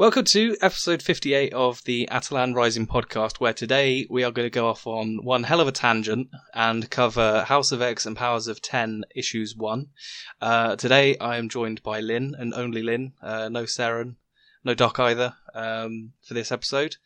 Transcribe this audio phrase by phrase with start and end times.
[0.00, 4.50] Welcome to episode 58 of the Atalan Rising podcast, where today we are going to
[4.50, 8.48] go off on one hell of a tangent and cover House of X and Powers
[8.48, 9.88] of 10 issues 1.
[10.40, 14.14] Uh, today I am joined by Lynn, and only Lynn, uh, no Saren,
[14.64, 16.96] no Doc either, um, for this episode.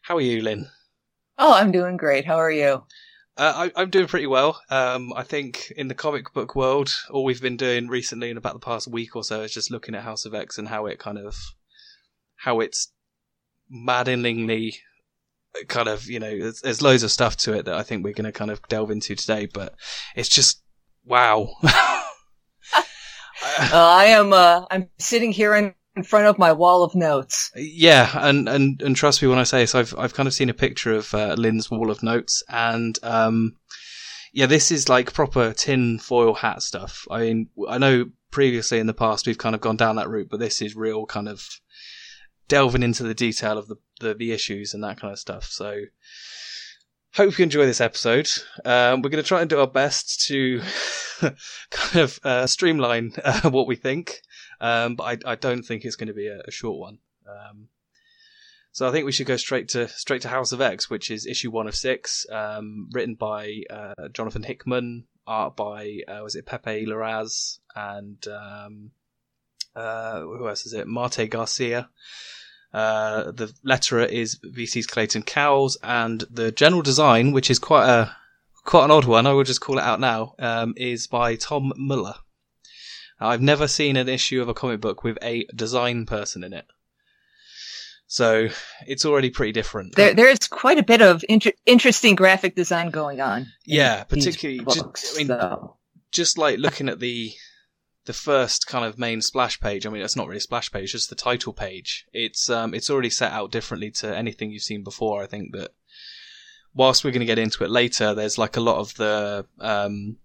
[0.00, 0.70] How are you, Lynn?
[1.36, 2.24] Oh, I'm doing great.
[2.24, 2.84] How are you?
[3.36, 4.62] Uh, I, am doing pretty well.
[4.70, 8.54] Um, I think in the comic book world, all we've been doing recently in about
[8.54, 10.98] the past week or so is just looking at House of X and how it
[10.98, 11.36] kind of
[12.44, 12.92] how it's
[13.70, 14.76] maddeningly
[15.68, 18.12] kind of you know there's, there's loads of stuff to it that I think we're
[18.12, 19.74] going to kind of delve into today, but
[20.14, 20.62] it's just
[21.06, 21.48] wow.
[21.62, 22.82] uh,
[23.72, 27.50] I am uh, I'm sitting here in, in front of my wall of notes.
[27.56, 30.50] Yeah, and, and and trust me when I say this, I've I've kind of seen
[30.50, 33.56] a picture of uh, Lynn's wall of notes, and um,
[34.34, 37.06] yeah, this is like proper tin foil hat stuff.
[37.10, 40.28] I mean, I know previously in the past we've kind of gone down that route,
[40.28, 41.42] but this is real kind of
[42.48, 45.44] delving into the detail of the, the, the issues and that kind of stuff.
[45.44, 45.84] So,
[47.14, 48.28] hope you enjoy this episode.
[48.64, 50.60] Um, we're going to try and do our best to
[51.70, 54.20] kind of uh, streamline uh, what we think,
[54.60, 56.98] um, but I, I, don't think it's going to be a, a short one.
[57.28, 57.68] Um,
[58.72, 61.26] so I think we should go straight to straight to House of X, which is
[61.26, 66.46] issue one of six, um, written by uh, Jonathan Hickman, art by uh, was it
[66.46, 68.90] Pepe Larraz and um,
[69.74, 70.86] uh, who else is it?
[70.86, 71.88] Marte Gracia.
[72.72, 78.16] Uh, the letterer is VC's Clayton Cowles, and the general design, which is quite a
[78.64, 81.72] quite an odd one, I will just call it out now, um, is by Tom
[81.76, 82.14] Muller.
[83.20, 86.66] I've never seen an issue of a comic book with a design person in it.
[88.06, 88.48] So
[88.86, 89.94] it's already pretty different.
[89.94, 93.46] There, there's quite a bit of inter- interesting graphic design going on.
[93.64, 94.60] Yeah, particularly.
[94.60, 95.76] Books, just, I mean, so.
[96.10, 97.32] just like looking at the
[98.06, 99.86] the first kind of main splash page.
[99.86, 102.06] I mean, it's not really a splash page, just the title page.
[102.12, 105.22] It's um, it's already set out differently to anything you've seen before.
[105.22, 105.72] I think that
[106.74, 110.18] whilst we're going to get into it later, there's like a lot of the um,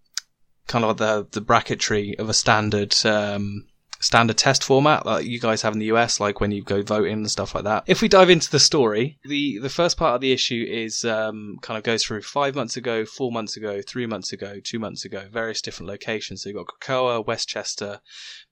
[0.68, 3.68] kind of the the bracketry of a standard um,
[4.00, 7.14] standard test format that you guys have in the US, like when you go voting
[7.14, 7.84] and stuff like that.
[7.88, 11.58] If we dive into the story, the the first part of the issue is um,
[11.62, 15.06] kind of goes through five months ago, four months ago, three months ago, two months
[15.06, 16.44] ago, various different locations.
[16.44, 18.02] So you've got Krakoa, Westchester,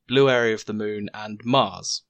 [0.08, 2.04] Blue Area of the Moon, and Mars.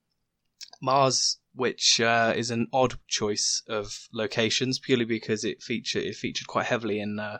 [0.80, 6.46] Mars, which uh, is an odd choice of locations, purely because it featured it featured
[6.46, 7.18] quite heavily in.
[7.18, 7.38] Uh,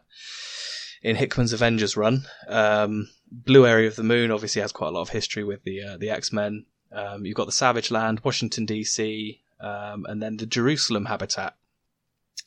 [1.02, 2.26] in Hickman's Avengers run.
[2.48, 5.82] Um, Blue Area of the Moon obviously has quite a lot of history with the
[5.82, 6.66] uh, the X Men.
[6.92, 11.54] Um, you've got the Savage Land, Washington DC, um, and then the Jerusalem habitat.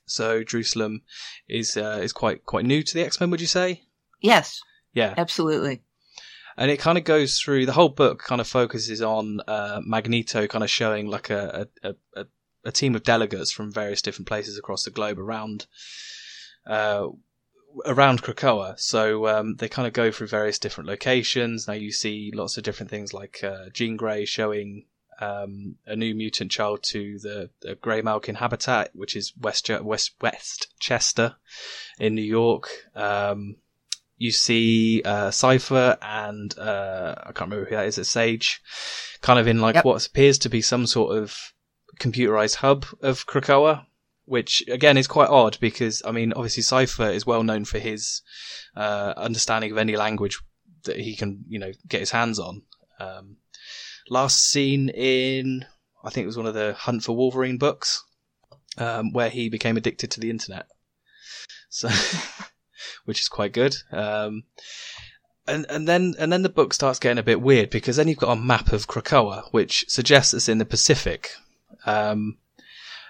[0.05, 1.03] So Jerusalem
[1.47, 3.29] is uh, is quite quite new to the X Men.
[3.31, 3.83] Would you say?
[4.21, 4.61] Yes.
[4.93, 5.13] Yeah.
[5.17, 5.81] Absolutely.
[6.57, 8.23] And it kind of goes through the whole book.
[8.23, 12.25] Kind of focuses on uh, Magneto, kind of showing like a a, a
[12.63, 15.65] a team of delegates from various different places across the globe around
[16.67, 17.07] uh,
[17.85, 18.79] around Krakoa.
[18.79, 21.67] So um, they kind of go through various different locations.
[21.67, 24.85] Now you see lots of different things like uh, Jean Grey showing
[25.19, 31.35] um, a new mutant child to the, the Graymalkin habitat, which is West West Westchester
[31.99, 32.69] in New York.
[32.95, 33.57] Um,
[34.17, 37.97] you see uh, Cypher and uh, I can't remember who that is.
[37.97, 38.61] It's Sage,
[39.21, 39.85] kind of in like yep.
[39.85, 41.35] what appears to be some sort of
[41.99, 43.85] computerized hub of Krakoa
[44.25, 48.21] which again is quite odd because I mean, obviously, Cypher is well known for his
[48.75, 50.39] uh, understanding of any language
[50.83, 52.63] that he can, you know, get his hands on.
[52.99, 53.37] Um,
[54.09, 55.65] last seen in,
[56.03, 58.03] I think it was one of the Hunt for Wolverine books,
[58.77, 60.67] um, where he became addicted to the internet.
[61.69, 61.89] So,
[63.05, 63.75] which is quite good.
[63.91, 64.43] Um,
[65.47, 68.17] and and then and then the book starts getting a bit weird because then you've
[68.17, 71.31] got a map of Krakoa, which suggests it's in the Pacific.
[71.85, 72.37] Um,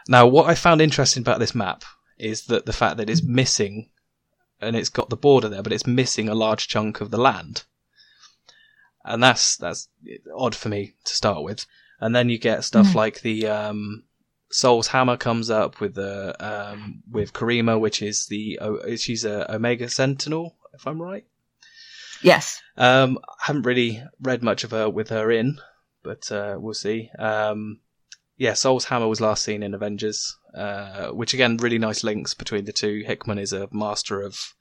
[0.08, 1.84] now, what I found interesting about this map
[2.18, 3.90] is that the fact that it's missing,
[4.60, 7.64] and it's got the border there, but it's missing a large chunk of the land,
[9.04, 9.90] and that's that's
[10.36, 11.66] odd for me to start with.
[12.00, 12.96] And then you get stuff mm.
[12.96, 14.04] like the um,
[14.50, 18.60] Sol's Hammer comes up with the um, with Karima, which is the
[18.98, 21.26] she's a Omega Sentinel, if I'm right.
[22.22, 22.62] Yes.
[22.78, 25.60] Um, I haven't really read much of her with her in,
[26.04, 27.10] but uh, we'll see.
[27.18, 27.80] Um,
[28.42, 32.66] yeah, Sol's Hammer was last seen in Avengers, uh, which again, really nice links between
[32.66, 33.04] the two.
[33.06, 34.56] Hickman is a master of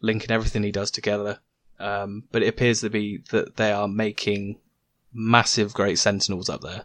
[0.00, 1.40] linking everything he does together.
[1.80, 4.60] Um, but it appears to be that they are making
[5.12, 6.84] massive great sentinels up there.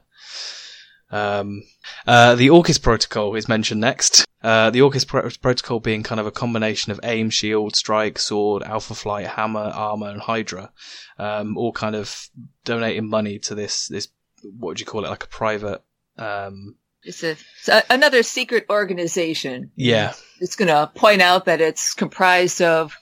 [1.11, 1.61] Um,
[2.07, 4.25] uh, the Orchis protocol is mentioned next.
[4.41, 8.63] Uh, the Orchis pro- protocol being kind of a combination of aim, shield, strike, sword,
[8.63, 10.71] alpha flight, hammer, armor, and hydra,
[11.19, 12.27] um, all kind of
[12.65, 14.07] donating money to this this
[14.41, 15.83] what would you call it like a private
[16.19, 19.71] Um, It's a, it's a another secret organization.
[19.75, 22.95] yeah, It's going to point out that it's comprised of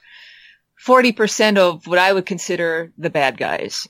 [0.86, 3.88] 40% of what I would consider the bad guys.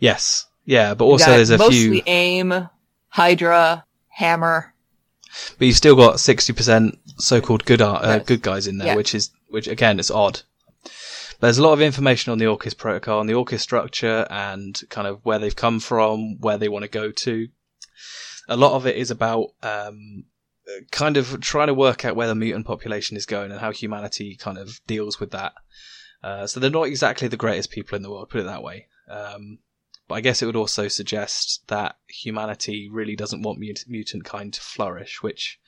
[0.00, 2.68] yes, yeah, but also there's a mostly few, AIM,
[3.08, 4.74] Hydra, Hammer.
[5.58, 8.26] but you've still got sixty percent so-called good art, uh, Yes.
[8.26, 8.94] good guys in there, Yeah.
[8.96, 10.42] which is which again it's odd.
[10.82, 14.80] But there's a lot of information on the Orchis protocol and the Orchis structure and
[14.90, 17.48] kind of where they've come from, where they want to go to.
[18.48, 20.24] A lot of it is about um,
[20.90, 24.36] kind of trying to work out where the mutant population is going and how humanity
[24.36, 25.52] kind of deals with that.
[26.22, 28.86] Uh, so they're not exactly the greatest people in the world, put it that way.
[29.10, 29.58] Um,
[30.08, 34.52] but I guess it would also suggest that humanity really doesn't want mut- mutant kind
[34.52, 35.58] to flourish, which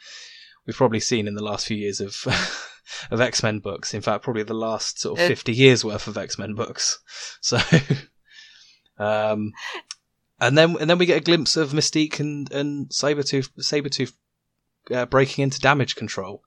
[0.67, 2.17] we've probably seen in the last few years of
[3.11, 3.95] of X Men books.
[3.95, 6.99] In fact, probably the last sort of Uh, fifty years worth of X Men books.
[7.41, 7.59] So,
[8.99, 9.53] um,
[10.41, 14.13] and then and then we get a glimpse of Mystique and and Sabretooth Sabretooth
[14.93, 16.43] uh, breaking into damage control.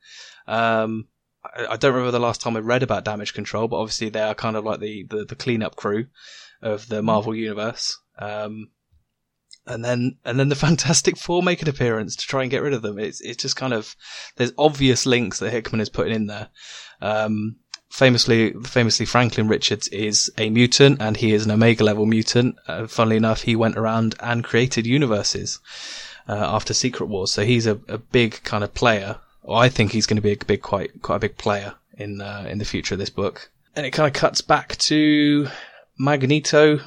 [0.48, 1.08] Um,
[1.44, 4.36] I, don't remember the last time I read about damage control, but obviously they are
[4.36, 6.08] kind of like the the, the cleanup crew
[6.62, 7.98] of the Marvel universe.
[8.18, 8.70] Um,
[9.66, 12.74] and then and then the Fantastic Four make an appearance to try and get rid
[12.74, 13.00] of them.
[13.00, 13.96] It's it's just kind of
[14.36, 16.50] there's obvious links that Hickman is putting in there.
[17.02, 17.58] Um,
[17.90, 22.58] famously, famously Franklin Richards is a mutant and he is an Omega level mutant.
[22.68, 25.60] Uh, funnily enough, he went around and created universes
[26.28, 29.18] uh, after Secret Wars, so he's a, a big kind of player.
[29.50, 32.46] I think he's going to be a big, quite quite a big player in uh,
[32.48, 33.50] in the future of this book.
[33.76, 35.48] And it kind of cuts back to
[35.98, 36.80] Magneto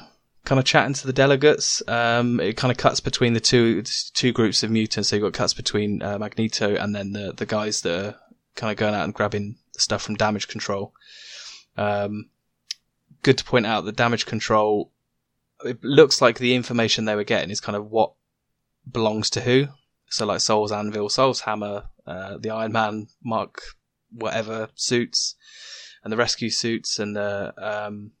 [0.45, 1.81] kind of chatting to the delegates.
[1.87, 3.83] Um, it kind of cuts between the two
[4.13, 5.09] two groups of mutants.
[5.09, 8.15] So you've got cuts between uh, Magneto and then the the guys that are
[8.55, 10.93] kind of going out and grabbing stuff from damage control.
[11.77, 12.29] Um,
[13.21, 14.91] good to point out that damage control.
[15.63, 18.13] It looks like the information they were getting is kind of what
[18.89, 19.67] belongs to who.
[20.09, 23.61] So like Sol's Anvil, Sol's Hammer, uh, the Iron Man Mark
[24.11, 25.35] whatever suits,
[26.03, 28.11] and the rescue suits, and the um,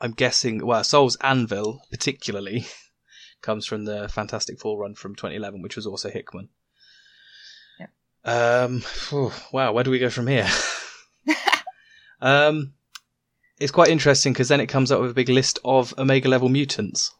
[0.00, 2.66] I'm guessing, well, Sol's Anvil particularly
[3.42, 6.48] comes from the Fantastic Four run from 2011, which was also Hickman.
[8.24, 8.82] Um,
[9.52, 10.48] wow, where do we go from here?
[12.20, 12.74] um,
[13.58, 16.48] it's quite interesting because then it comes up with a big list of Omega level
[16.48, 17.12] mutants,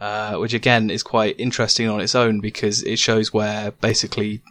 [0.00, 4.42] uh, which again is quite interesting on its own because it shows where basically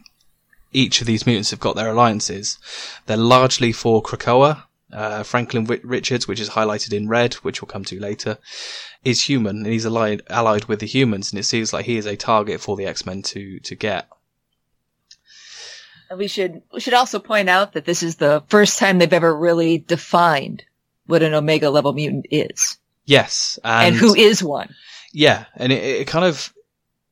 [0.72, 2.58] each of these mutants have got their alliances.
[3.06, 7.84] They're largely for Krakoa, uh, Franklin Richards, which is highlighted in red, which we'll come
[7.86, 8.38] to later,
[9.04, 12.06] is human and he's allied, allied with the humans, and it seems like he is
[12.06, 14.08] a target for the X Men to to get.
[16.14, 19.34] We should we should also point out that this is the first time they've ever
[19.34, 20.64] really defined
[21.06, 24.74] what an Omega level mutant is Yes, and, and, who is one.
[25.12, 26.54] yeah, and it, it kind of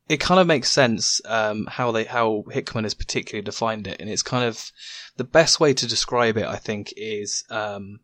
[0.08, 4.08] it kind of makes sense um, how they how Hickman has particularly defined it, and
[4.08, 4.72] it's kind of
[5.16, 6.46] the best way to describe it.
[6.46, 8.00] I think is um,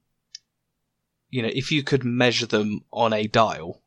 [1.30, 3.82] you know if you could measure them on a dial,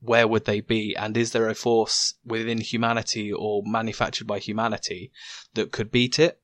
[0.00, 0.96] where would they be?
[0.96, 5.12] And is there a force within humanity or manufactured by humanity
[5.54, 6.39] that could beat it?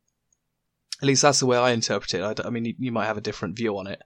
[1.03, 2.41] At least that's the way I interpret it.
[2.45, 4.01] I mean, you, you might have a different view on it.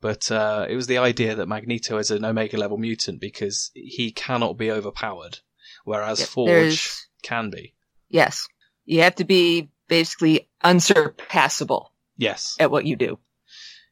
[0.00, 4.10] But uh, it was the idea that Magneto is an Omega level mutant because he
[4.10, 5.38] cannot be overpowered,
[5.84, 7.74] whereas Yep, Forge there's- can be.
[8.08, 8.46] Yes.
[8.84, 12.56] You have to be basically unsurpassable Yes.
[12.60, 13.18] at what you do.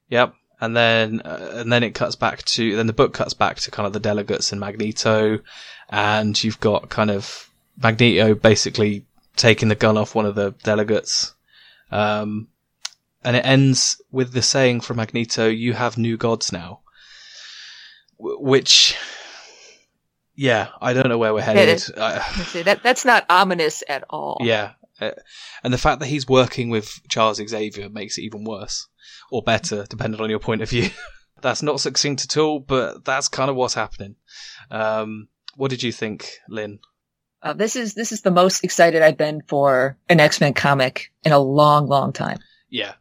[0.09, 0.35] Yep.
[0.61, 3.71] And then uh, and then it cuts back to then the book cuts back to
[3.71, 5.39] kind of the delegates and Magneto,
[5.89, 7.49] and you've got kind of
[7.83, 9.07] Magneto basically
[9.37, 11.35] taking the gun off one of the delegates,
[11.91, 12.49] um,
[13.25, 16.81] and it ends with the saying from Magneto, "You have new gods now,"
[18.19, 18.97] W- which.
[20.35, 21.83] Yeah, I don't know where we're headed.
[21.99, 22.19] I-
[22.65, 24.39] that that's not ominous at all.
[24.41, 24.73] Yeah.
[25.01, 25.11] Uh,
[25.65, 28.87] and the fact that he's working with Charles Xavier makes it even worse.
[29.31, 30.91] Or better, depending on your point of view.
[31.41, 34.17] that's not succinct at all, but that's kind of what's happening.
[34.71, 36.81] Um, what did you think, Lynn?
[37.43, 41.13] Uh, this is this is the most excited I've been for an X Men comic
[41.25, 42.39] in a long, long time.
[42.69, 42.95] Yeah.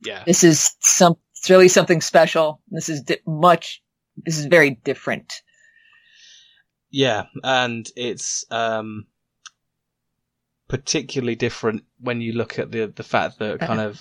[0.00, 0.22] Yeah.
[0.24, 1.16] This is some.
[1.32, 2.60] It's really something special.
[2.70, 3.82] This is di- much.
[4.16, 5.42] This is very different.
[6.90, 7.24] Yeah.
[7.42, 9.06] And it's, um,
[10.68, 14.00] particularly different when you look at the, the fact that kind of,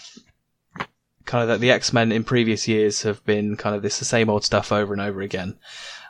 [1.25, 4.29] kind of that the X-Men in previous years have been kind of this the same
[4.29, 5.57] old stuff over and over again.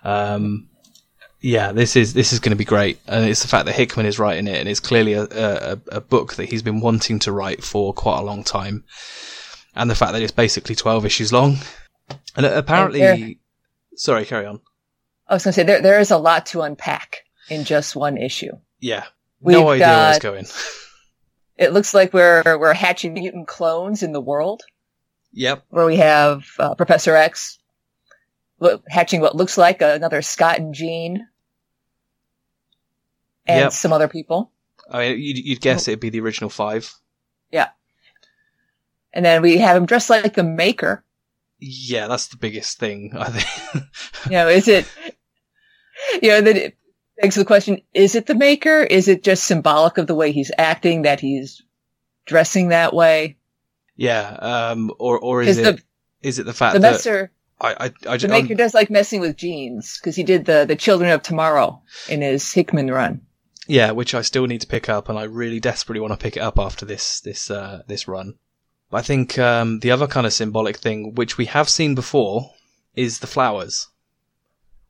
[0.04, 0.70] Um,
[1.44, 4.06] yeah, this is this is going to be great, and it's the fact that Hickman
[4.06, 7.32] is writing it, and it's clearly a, a, a book that he's been wanting to
[7.34, 8.86] write for quite a long time,
[9.76, 11.58] and the fact that it's basically twelve issues long,
[12.38, 13.34] and apparently, there-
[13.96, 14.62] sorry, carry on.
[15.28, 17.18] I was going to say there there is a lot to unpack
[17.50, 18.52] in just one issue.
[18.80, 19.04] Yeah,
[19.42, 20.46] no We've idea where it's going.
[21.56, 24.64] It looks like we're we're hatching mutant clones in the world,
[25.34, 25.64] Yep.
[25.70, 27.60] where we have uh, Professor X
[28.88, 31.28] hatching what looks like another Scott and Jean,
[33.46, 33.72] and Yep.
[33.74, 34.52] some other people.
[34.90, 36.94] I mean, you'd, you'd guess it'd be the original five.
[37.52, 37.70] Yeah.
[39.14, 41.04] And then we have him dressed like the Maker.
[41.60, 43.84] Yeah, that's the biggest thing, I think.
[44.26, 44.86] You know, is it?
[46.22, 46.78] You know, then it
[47.22, 48.84] begs the question: Is it the Maker?
[48.84, 51.62] Is it just symbolic of the way he's acting that he's
[52.26, 53.38] dressing that way?
[53.96, 54.38] yeah.
[54.42, 54.92] Um.
[55.00, 55.84] Or or is it the
[56.28, 57.32] is it the fact that the that messer,
[57.62, 60.76] I I, I the Maker does like messing with genes because he did the the
[60.76, 63.22] Children of Tomorrow in his Hickman run.
[63.68, 66.38] Yeah, which I still need to pick up, and I really desperately want to pick
[66.38, 68.36] it up after this this uh this run.
[68.92, 72.52] I think um the other kind of symbolic thing, which we have seen before,
[72.96, 73.88] is the flowers,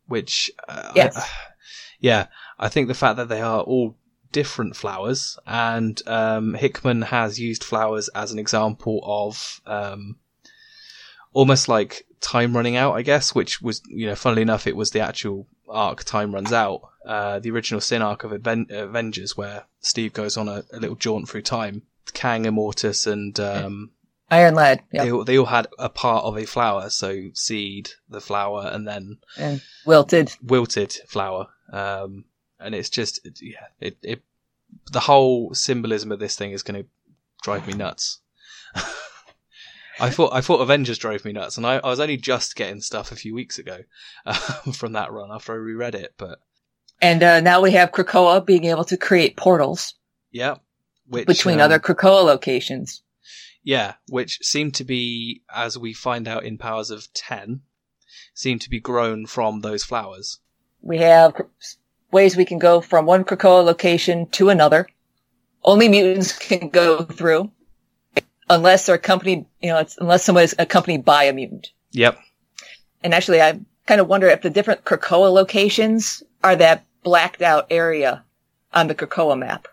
[0.07, 1.15] which uh, Yes.
[1.17, 1.27] I-
[1.99, 2.27] yeah,
[2.59, 3.95] I think the fact that they are all
[4.31, 10.17] different flowers, and um, Hickman has used flowers as an example of um,
[11.33, 14.91] almost like time running out, I guess, which was, you know, funnily enough, it was
[14.91, 19.65] the actual arc Time Runs Out, uh, the original sin arc of Aven- Avengers, where
[19.81, 21.83] Steve goes on a, a little jaunt through time.
[22.13, 23.91] Kang, Immortus, and um,
[24.29, 28.21] Iron Lad, they, all, they all had a part of a flower, so seed, the
[28.21, 30.33] flower, and then and wilted.
[30.41, 31.47] wilted flower.
[31.71, 32.25] Um,
[32.59, 34.21] and it's just, yeah, it, it,
[34.91, 36.89] the whole symbolism of this thing is going to
[37.41, 38.19] drive me nuts.
[39.99, 42.81] I thought, I thought Avengers drove me nuts, and I, I was only just getting
[42.81, 43.79] stuff a few weeks ago
[44.25, 46.15] um, from that run after I reread it.
[46.17, 46.39] But
[47.03, 49.95] And uh, now we have Krakoa being able to create portals
[50.31, 50.55] yeah,
[51.05, 53.03] which, between um, other Krakoa locations.
[53.61, 57.59] Yeah, which seem to be, as we find out in Powers of Ten,
[58.33, 60.39] seem to be grown from those flowers.
[60.81, 61.41] We have
[62.09, 64.87] ways we can go from one Krakoa location to another.
[65.61, 67.51] Only mutants can go through,
[68.49, 71.73] unless they're accompanied, you know, it's, unless someone is accompanied by a mutant.
[71.91, 72.17] Yep.
[73.03, 77.67] And actually, I kind of wonder if the different Krakoa locations are that blacked out
[77.69, 78.23] area
[78.73, 79.67] on the Krakoa map.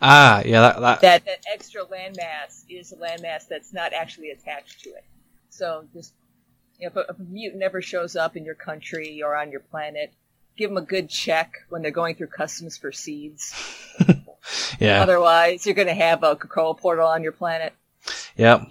[0.00, 4.82] Ah, yeah, that that, That that extra landmass is a landmass that's not actually attached
[4.82, 5.04] to it.
[5.50, 6.12] So just
[6.78, 9.52] you know, if, a, if a mutant ever shows up in your country or on
[9.52, 10.12] your planet,
[10.56, 13.54] give them a good check when they're going through customs for seeds.
[14.80, 17.72] yeah, Otherwise, you're going to have a Krakoa portal on your planet.
[18.36, 18.66] yep,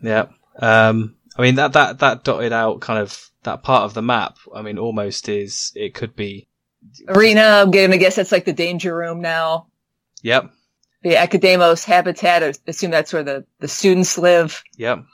[0.00, 0.32] yep.
[0.58, 4.36] Um, I mean that that that dotted out kind of that part of the map.
[4.54, 6.48] I mean, almost is it could be.
[7.08, 9.66] Arena, I'm going to guess that's like the danger room now.
[10.22, 10.52] Yep,
[11.02, 14.62] The Akademos habitat, I assume that's where the, the students live.
[14.76, 15.04] yep.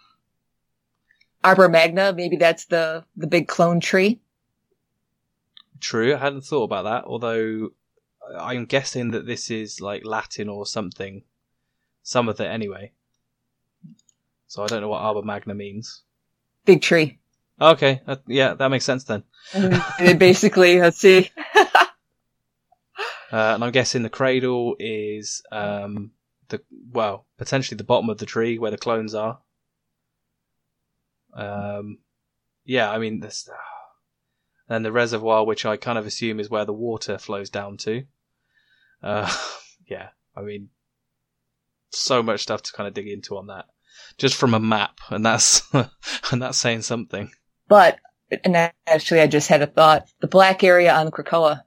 [1.45, 4.21] Arbor Magna, maybe that's the, the big clone tree.
[5.81, 7.05] True, I hadn't thought about that.
[7.05, 7.71] Although
[8.37, 11.23] I'm guessing that this is like Latin or something.
[12.03, 12.93] Some of it, anyway.
[14.49, 16.03] So I don't know what Arbor Magna means.
[16.65, 17.19] Big tree.
[17.61, 19.25] Okay, that, yeah, that makes sense then.
[19.53, 21.31] and basically, let's see.
[23.31, 26.13] Uh, and I'm guessing the cradle is um,
[26.49, 29.41] the well, potentially the bottom of the tree where the clones are.
[31.35, 31.99] Um,
[32.65, 33.49] yeah, I mean, this,
[34.69, 38.05] then the reservoir, which I kind of assume is where the water flows down to.
[39.03, 39.31] Uh,
[39.87, 40.71] yeah, I mean,
[41.91, 43.67] so much stuff to kind of dig into on that,
[44.17, 47.31] just from a map, and that's and that's saying something.
[47.69, 47.99] But,
[48.45, 50.09] and actually, I just had a thought.
[50.21, 51.63] The black area on Krakoa,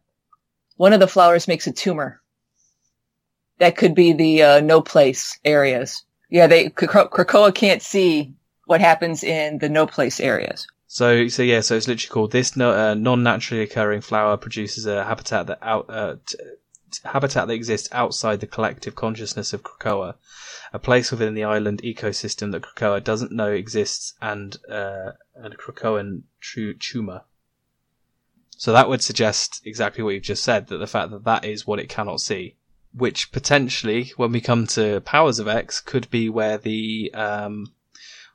[0.78, 2.22] one of the flowers makes a tumor.
[3.60, 6.04] That could be the uh, no place areas.
[6.30, 8.34] Yeah, they Krakoa can't see
[8.66, 10.68] what happens in the no place areas.
[10.88, 15.04] So, so yeah, so it's literally called this no, uh, non-naturally occurring flower produces a
[15.04, 16.38] habitat that out uh, t-
[17.04, 20.16] habitat that exists outside the collective consciousness of Krakoa,
[20.74, 26.24] a place within the island ecosystem that Krakoa doesn't know exists, and uh, and Krakoan
[26.40, 27.22] true tumor.
[28.58, 31.66] So that would suggest exactly what you've just said that the fact that that is
[31.66, 32.58] what it cannot see,
[32.94, 37.74] which potentially, when we come to Powers of X, could be where the um,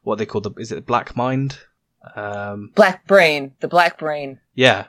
[0.02, 1.58] what they call the is it Black Mind?
[2.14, 4.86] Um, Black brain, the black brain yeah,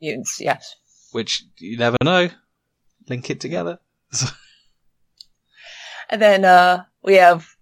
[0.00, 0.74] mutants, yes.
[1.12, 2.28] which you never know.
[3.08, 3.78] Link it together.
[6.08, 7.56] And then uh, we have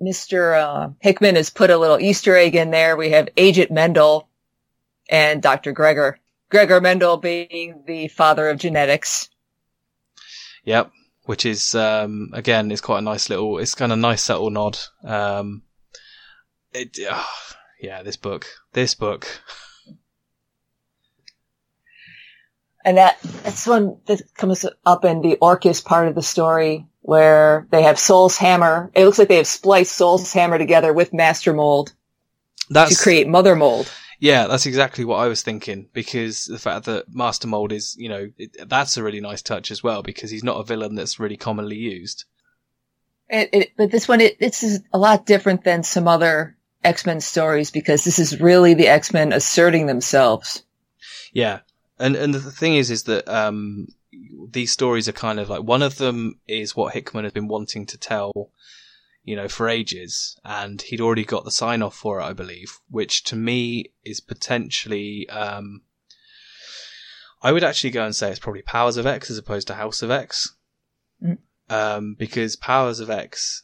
[0.00, 0.58] Mr.
[0.60, 2.96] Uh, Hickman has put a little Easter egg in there.
[2.96, 4.28] We have Agent Mendel
[5.10, 5.72] and Dr.
[5.72, 6.18] Gregor.
[6.50, 9.28] Gregor Mendel being the father of genetics.
[10.64, 10.90] Yep.
[11.24, 13.58] Which is um, again, it's quite a nice little.
[13.58, 14.78] It's kind of nice subtle nod.
[15.04, 15.62] Um,
[16.72, 19.28] it, ah, yeah, this book, this book.
[22.84, 27.66] And that That's one that comes up in the Orchis part of the story where
[27.70, 28.90] they have Sol's hammer.
[28.94, 31.92] It looks like they have spliced Sol's hammer together with Master Mold
[32.70, 33.90] That's to create Mother Mold.
[34.20, 38.08] yeah, that's exactly what I was thinking because the fact that Master Mold is, you
[38.08, 41.18] know, it, that's a really nice touch as well because he's not a villain that's
[41.18, 42.24] really commonly used.
[43.28, 47.20] It, it, but this one, it, this is a lot different than some other X-Men
[47.20, 50.64] stories because this is really the X-Men asserting themselves.
[51.32, 51.60] Yeah,
[52.02, 53.88] and and the thing is, is that um,
[54.50, 57.86] these stories are kind of like one of them is what Hickman has been wanting
[57.86, 58.50] to tell,
[59.24, 62.80] you know, for ages, and he'd already got the sign off for it, I believe,
[62.90, 65.28] which to me is potentially.
[65.30, 65.82] Um,
[67.44, 70.02] I would actually go and say it's probably Powers of X as opposed to House
[70.02, 70.54] of X,
[71.22, 71.38] Mm.
[71.70, 73.62] um, because Powers of X,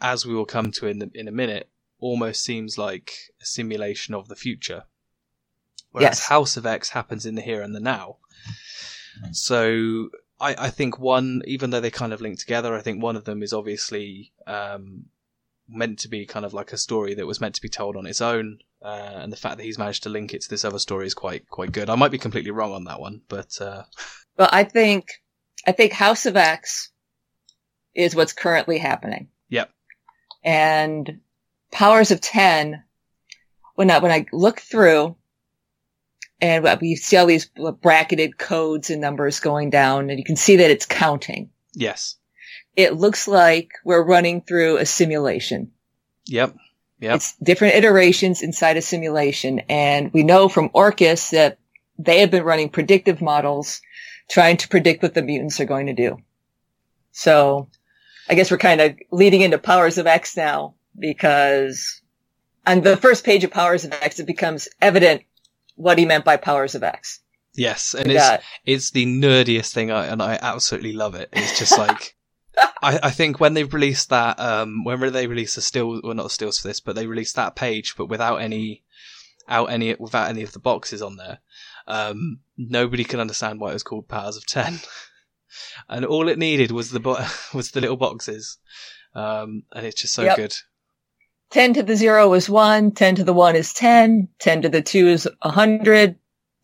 [0.00, 1.68] as we will come to in the, in a minute,
[2.00, 4.84] almost seems like a simulation of the future.
[5.94, 6.26] Whereas Yes.
[6.26, 8.16] House of X happens in the here and the now.
[9.30, 10.08] So
[10.40, 13.22] I, I think one, even though they kind of link together, I think one of
[13.22, 15.04] them is obviously um,
[15.68, 18.06] meant to be kind of like a story that was meant to be told on
[18.06, 18.58] its own.
[18.82, 21.14] Uh, and the fact that he's managed to link it to this other story is
[21.14, 21.88] quite quite good.
[21.88, 23.84] I might be completely wrong on that one, but uh,
[24.36, 25.06] Well, I think,
[25.64, 26.90] I think House of X
[27.94, 29.28] is what's currently happening.
[29.48, 29.70] Yep.
[30.42, 31.20] And
[31.70, 32.82] Powers of 10,
[33.76, 35.14] when I, when I look through
[36.44, 40.24] and uh, we see all these uh, bracketed codes and numbers going down and you
[40.24, 41.48] can see that it's counting.
[41.72, 42.16] yes,
[42.76, 45.72] It looks like we're running through a simulation.
[46.26, 46.54] yep,
[47.00, 49.60] yep, It's different iterations inside a simulation.
[49.70, 51.58] And we know from Orchis that
[51.98, 53.80] they have been running predictive models
[54.28, 56.18] trying to predict what the mutants are going to do.
[57.12, 57.68] So
[58.28, 62.02] I guess we're kind of leading into Powers of X now because
[62.66, 65.22] on the first page of Powers of X, it becomes evident
[65.74, 67.20] what he meant by Powers of X.
[67.54, 71.28] yes, and We it's it's the nerdiest thing, I, and I absolutely love it.
[71.32, 72.16] It's just like.
[72.82, 76.24] I, I think when they released that, um, when they released the still, well, not
[76.24, 78.84] the stills for this, but they released that page, but without any,
[79.48, 81.38] out any, without any of the boxes on there,
[81.88, 84.78] um, nobody can understand why it was called Powers of Ten,
[85.88, 88.58] and all it needed was the bo- was the little boxes,
[89.14, 90.36] um, and it's just so Yep.
[90.36, 90.54] good.
[91.54, 94.82] 10 to the 0 is 1, 10 to the 1 is 10, 10 to the
[94.82, 96.16] 2 is 100,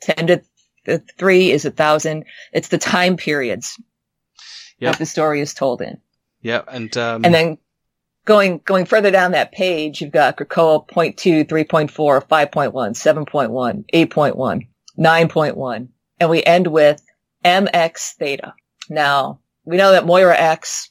[0.03, 0.42] 10 to
[0.85, 2.24] the 3 is 1000.
[2.53, 3.81] It's the time periods
[4.81, 4.92] Yep.
[4.92, 5.98] that the story is told in.
[6.42, 7.59] Yeah, and um, And then
[8.24, 15.88] going going further down that page, you've got Krakoa 0.2, 3.4, 5.1, 7.1, 8.1, 9.1,
[16.18, 17.00] and we end with
[17.44, 18.55] MX theta.
[18.88, 20.89] Now, we know that Moira X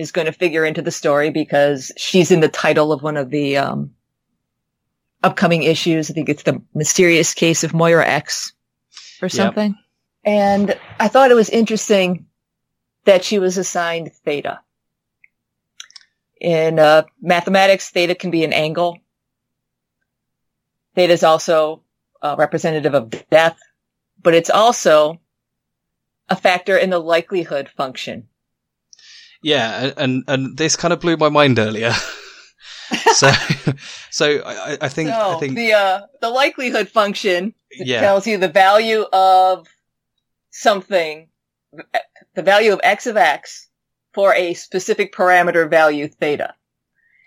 [0.00, 3.30] is going to figure into the story because she's in the title of one of
[3.30, 3.94] the um,
[5.22, 6.10] upcoming issues.
[6.10, 8.52] I think it's the mysterious case of Moira X
[9.20, 9.32] or Yep.
[9.32, 9.74] something.
[10.24, 12.26] And I thought it was interesting
[13.04, 14.60] that she was assigned theta.
[16.40, 18.98] In uh, mathematics, theta can be an angle.
[20.94, 21.82] Theta is also
[22.22, 23.58] uh, representative of death,
[24.22, 25.20] but it's also
[26.28, 28.28] a factor in the likelihood function.
[29.42, 31.92] Yeah, and, and and this kind of blew my mind earlier.
[33.14, 33.30] so,
[34.10, 38.26] so I, I- I think so I think the uh, the likelihood function yeah, tells
[38.26, 39.66] you the value of
[40.50, 41.28] something,
[42.34, 43.68] the value of x of x
[44.12, 46.54] for a specific parameter value theta.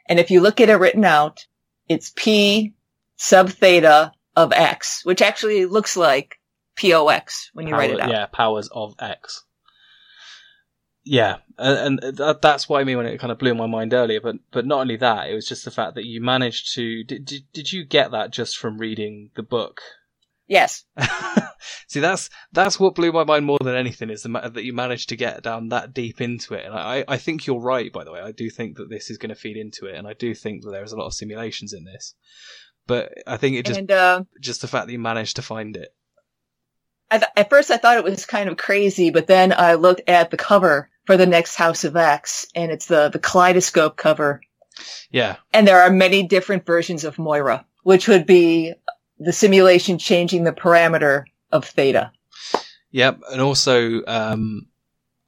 [0.09, 1.45] And if you look at it written out,
[1.87, 2.73] it's p
[3.15, 6.39] sub theta of x, which actually looks like
[6.75, 8.09] POX when you write it out.
[8.09, 9.43] Yeah, powers of X.
[11.05, 14.21] Yeah, and, and that's what I mean when it kind of blew my mind earlier.
[14.21, 17.03] But but not only that, it was just the fact that you managed to.
[17.03, 19.81] Did did, did you get that just from reading the book?
[20.47, 20.85] Yes.
[21.87, 24.73] See, that's that's what blew my mind more than anything is the ma- that you
[24.73, 26.65] managed to get down that deep into it.
[26.65, 27.91] And I I think you're right.
[27.91, 30.07] By the way, I do think that this is going to feed into it, and
[30.07, 32.15] I do think that there's a lot of simulations in this.
[32.87, 35.75] But I think it just and, uh, just the fact that you managed to find
[35.75, 35.89] it.
[37.11, 40.31] Th- at first I thought it was kind of crazy, but then I looked at
[40.31, 44.41] the cover for the next House of X and it's the, the kaleidoscope cover
[45.11, 48.73] Yeah, And there are many different versions of Moira, which would be
[49.19, 52.11] the simulation changing the parameter of theta.
[52.91, 54.67] Yep, and also um,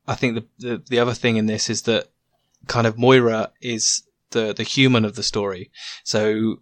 [0.08, 2.10] I think the, the the other thing in this is that
[2.68, 5.72] kind of Moira is the the human of the story.
[6.04, 6.58] So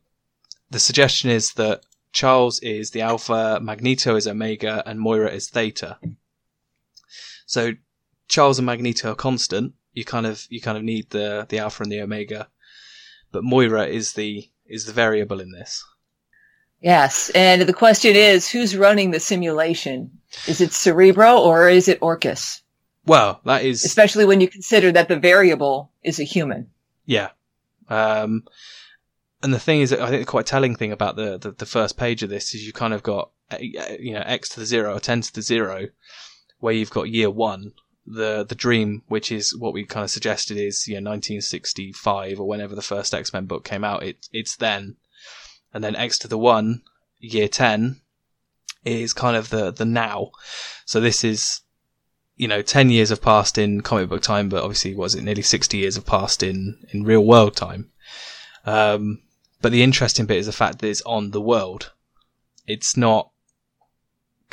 [0.69, 5.97] the suggestion is that Charles is the alpha, Magneto is omega, and Moira is theta.
[7.45, 7.73] So
[8.27, 9.73] Charles and Magneto are constant.
[9.93, 12.47] You kind of you kind of need the the alpha and the omega,
[13.31, 15.83] but Moira is the is the variable in this.
[16.83, 17.31] Yes.
[17.33, 20.19] And the question is, who's running the simulation?
[20.47, 22.61] Is it Cerebro or is it Orchis?
[23.05, 26.69] Well, that is Especially when you consider that the variable is a human.
[27.05, 27.29] Yeah.
[27.87, 28.43] Um,
[29.41, 31.97] and the thing is, I think the quite telling thing about the, the, the first
[31.97, 34.95] page of this is you kind of got, uh, you know, x to the zero
[34.95, 35.87] or 10 to the zero,
[36.59, 37.73] where you've got year one,
[38.05, 42.47] the, the dream, which is what we kind of suggested is, you know, 1965 or
[42.47, 44.97] whenever the first X-Men book came out, it, it's then.
[45.73, 46.83] And then x to the one,
[47.19, 48.01] year 10,
[48.85, 50.31] is kind of the, the now.
[50.85, 51.61] So this is,
[52.35, 55.41] you know, 10 years have passed in comic book time, but obviously, was it nearly
[55.41, 57.91] 60 years have passed in, in real world time.
[58.65, 59.21] Um,
[59.61, 61.91] but the interesting bit is the fact that it's on the world.
[62.67, 63.31] It's not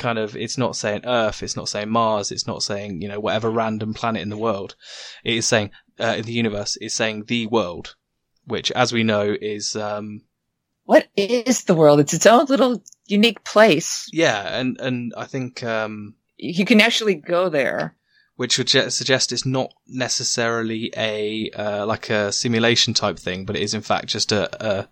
[0.01, 3.19] kind of, it's not saying Earth, it's not saying Mars, it's not saying, you know,
[3.21, 4.75] whatever random planet in the world.
[5.23, 7.95] It is saying, uh, in the universe, it's saying the world,
[8.45, 10.23] which, as we know, is, um,
[10.85, 11.99] What is the world?
[12.01, 14.07] It's its own little unique place.
[14.11, 17.95] yeah, and, and I think, um, You can actually go there.
[18.35, 23.61] which would suggest it's not necessarily a uh, like a simulation type thing, but it
[23.61, 24.89] is in fact just a, a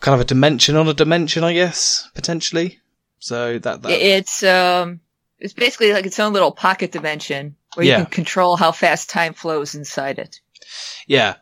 [0.00, 2.78] kind of a dimension on a dimension, I guess potentially.
[3.18, 5.00] So that, that It's um,
[5.38, 7.98] it's basically like its own little pocket dimension where Yeah.
[7.98, 10.40] you can control how fast time flows inside it,
[11.06, 11.34] yeah,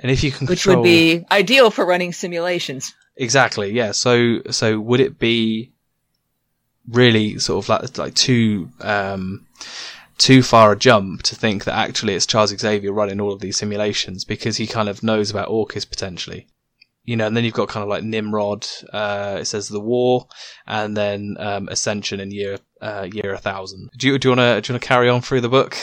[0.00, 2.94] and if you can which control would be ideal for running simulations.
[3.16, 5.72] exactly yeah, so so would it be
[6.88, 9.46] really sort of like like too um
[10.18, 13.56] too far a jump to think that actually it's Charles Xavier running all of these
[13.58, 16.46] simulations because he kind of knows about Orchis potentially.
[17.06, 20.26] You know, and then you've got kind of like Nimrod, uh, it says the war,
[20.66, 23.90] and then, um, Ascension in year, uh, year a thousand.
[23.96, 25.76] Do you, do you wanna, do you wanna carry on through the book?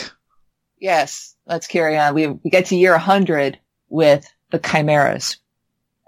[0.78, 2.14] Yes, let's carry on.
[2.14, 3.58] We we get to year 100
[3.88, 5.38] with the chimeras.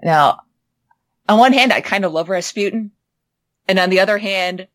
[0.02, 0.40] Now,
[1.29, 2.90] on one hand, I kind of love Rasputin,
[3.66, 4.68] and on the other hand,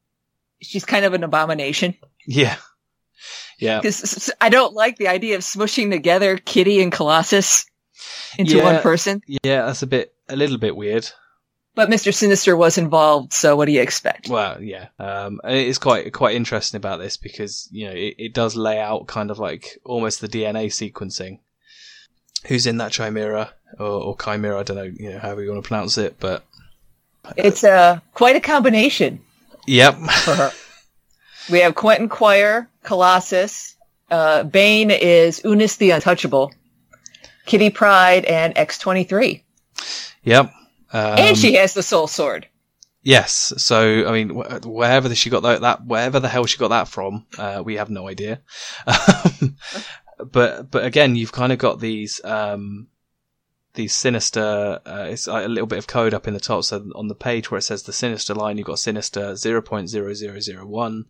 [0.60, 2.56] she's kind of an abomination Yeah.
[3.60, 3.80] Yeah.
[3.82, 7.66] because I don't like the idea of smushing together Kitty and Colossus
[8.40, 8.64] into Yeah.
[8.64, 9.22] one person.
[9.28, 11.10] Yeah, that's a bit, a little bit weird.
[11.74, 12.14] But Mr.
[12.14, 14.28] Sinister was involved, so what do you expect?
[14.28, 14.88] Well, yeah.
[15.00, 18.80] Um, it is quite quite interesting about this because you know it, it does lay
[18.80, 21.40] out kind of like almost the DNA sequencing.
[22.48, 24.60] Who's in that chimera or, or chimera?
[24.60, 26.44] I don't know, you know, however you want to pronounce it, but
[27.38, 29.22] It's uh, quite a combination
[29.66, 29.98] yep,
[31.52, 33.76] we have Quentin Quire, Colossus.
[34.10, 36.52] Uh, Bane is Unus the Untouchable.
[37.46, 39.44] Kitty Pryde and X23.
[40.24, 40.54] Yep.
[40.94, 42.48] Um, and she has the Soul Sword.
[43.04, 43.54] Yes.
[43.58, 46.70] So, I mean, wh- wherever the, she got that, that, wherever the hell she got
[46.70, 48.42] that from, uh, we have no idea.
[48.86, 49.56] Um,
[50.32, 52.88] but, but again, you've kind of got these, um,
[53.74, 56.64] these sinister, uh, it's a little bit of code up in the top.
[56.64, 61.06] So on the page where it says the sinister line, you've got sinister 0.0001,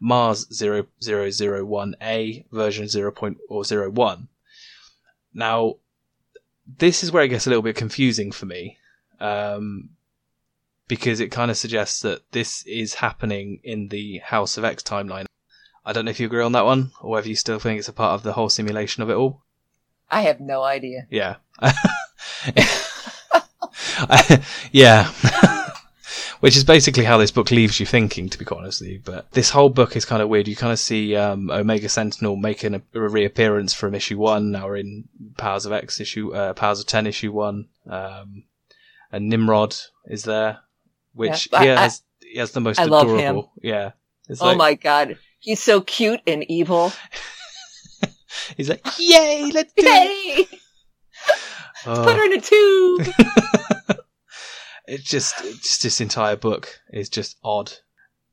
[0.00, 4.28] Mars 0001A, version 0.01.
[5.34, 5.74] Now,
[6.78, 8.78] this is where it gets a little bit confusing for me.
[9.20, 9.90] Um,
[10.88, 15.26] because it kind of suggests that this is happening in the House of X timeline.
[15.84, 17.88] I don't know if you agree on that one, or whether you still think it's
[17.88, 19.42] a part of the whole simulation of it all.
[20.10, 21.06] I have no idea.
[21.10, 21.36] Yeah.
[24.72, 25.10] yeah.
[26.40, 29.00] Which is basically how this book leaves you thinking, to be quite honest with you.
[29.04, 30.48] But this whole book is kind of weird.
[30.48, 34.50] You kind of see um, Omega Sentinel making a, a reappearance from issue one.
[34.52, 37.68] Now we're in Powers of X issue, uh, Powers of Ten issue one.
[37.88, 38.44] Um,
[39.10, 39.74] and Nimrod
[40.06, 40.58] is there,
[41.14, 42.02] which Yeah, I- he I- has.
[42.20, 43.52] he has the most I love adorable.
[43.62, 43.92] Yeah.
[44.28, 45.16] It's oh like, my god.
[45.38, 46.92] He's so cute and evil.
[48.56, 50.48] He's like, yay, let's do it.
[50.50, 50.58] Yay!
[51.86, 52.04] Oh.
[52.04, 53.14] Put her in a tube!
[54.86, 57.72] It's just, it's just this entire book is just odd.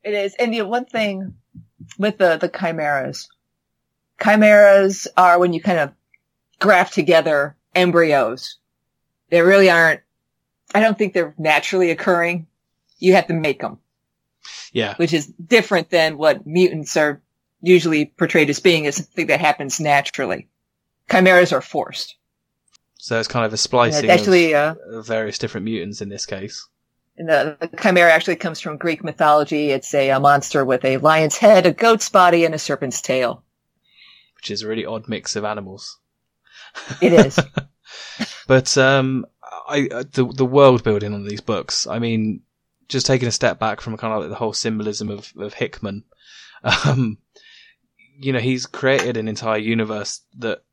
[0.04, 0.36] It is.
[0.38, 1.36] And the one thing
[1.98, 3.28] with the, the chimeras,
[4.22, 5.92] chimeras are when you kind of
[6.60, 8.58] graft together embryos.
[9.30, 10.02] They really aren't,
[10.76, 12.48] I don't think they're naturally occurring.
[13.00, 13.80] You have to make them,
[14.72, 14.96] Yeah.
[14.98, 17.22] which is different than what mutants are
[17.62, 20.48] usually portrayed as being as something that happens naturally.
[21.10, 22.16] Chimeras are forced.
[23.04, 26.08] So it's kind of a splicing it actually, uh, of, of various different mutants in
[26.08, 26.66] this case.
[27.18, 29.72] And the, the chimera actually comes from Greek mythology.
[29.72, 33.44] It's a, a monster with a lion's head, a goat's body, and a serpent's tail.
[34.38, 36.00] which is a really odd mix of animals.
[37.02, 37.38] It is.
[38.48, 39.26] But um,
[39.68, 41.86] I uh, the the world building on these books.
[41.88, 42.42] I mean,
[42.90, 46.06] just taking a step back from kind of like the whole symbolism of of Hickman.
[46.86, 47.18] Um,
[48.18, 50.64] you know, he's created an entire universe that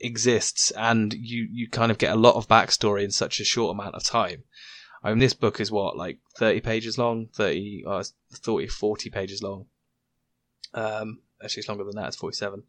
[0.00, 3.74] exists, and you you kind of get a lot of backstory in such a short
[3.74, 4.44] amount of time.
[5.02, 9.42] I mean, this book is what like thirty pages long, 30, uh, 30 40 pages
[9.42, 9.66] long.
[10.74, 12.08] Um, actually, it's longer than that.
[12.08, 12.64] It's forty-seven.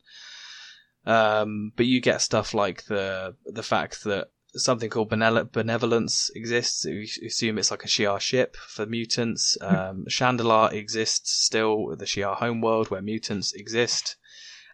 [1.05, 6.85] Um, but you get stuff like the the fact that something called benevolence exists.
[6.85, 9.57] You assume it's like a Shi'ar ship for mutants.
[9.61, 9.75] Hmm.
[9.75, 14.15] Um, exists still, the Shi'ar homeworld where mutants exist.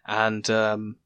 [0.06, 0.96] And um,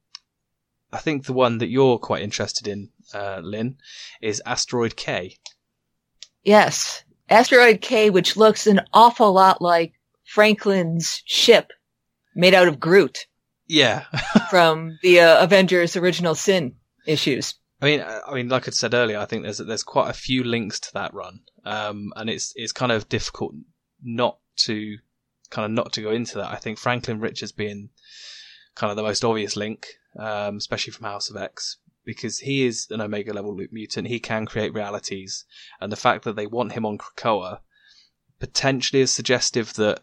[0.91, 3.77] I think the one that you're quite interested in, uh, Lynn,
[4.21, 5.37] is Asteroid K.
[6.43, 9.93] Yes, Asteroid K, which looks an awful lot like
[10.25, 11.71] Franklin's ship
[12.35, 13.27] made out of Groot.
[13.67, 14.05] Yeah.
[14.49, 16.75] from the uh, Avengers Original Sin
[17.05, 17.55] issues.
[17.81, 20.13] I mean, uh, I mean, like I said earlier, I think there's there's quite a
[20.13, 23.53] few links to that run, um, and it's it's kind of difficult
[24.03, 24.97] not to
[25.49, 26.51] kind of not to go into that.
[26.51, 27.89] I think Franklin Richards being
[28.75, 32.87] kind of the most obvious link, um, especially from House of X, because he is
[32.89, 34.07] an Omega level mutant.
[34.07, 35.45] He can create realities,
[35.79, 37.59] and the fact that they want him on Krakoa
[38.39, 40.01] potentially is suggestive that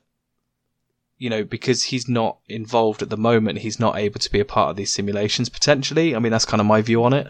[1.18, 4.44] you know because he's not involved at the moment, he's not able to be a
[4.44, 5.48] part of these simulations.
[5.48, 7.28] Potentially, I mean that's kind of my view on it.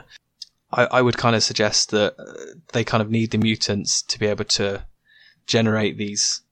[0.72, 4.18] I, I would kind of suggest that uh, they kind of need the mutants to
[4.18, 4.84] be able to
[5.46, 6.42] generate these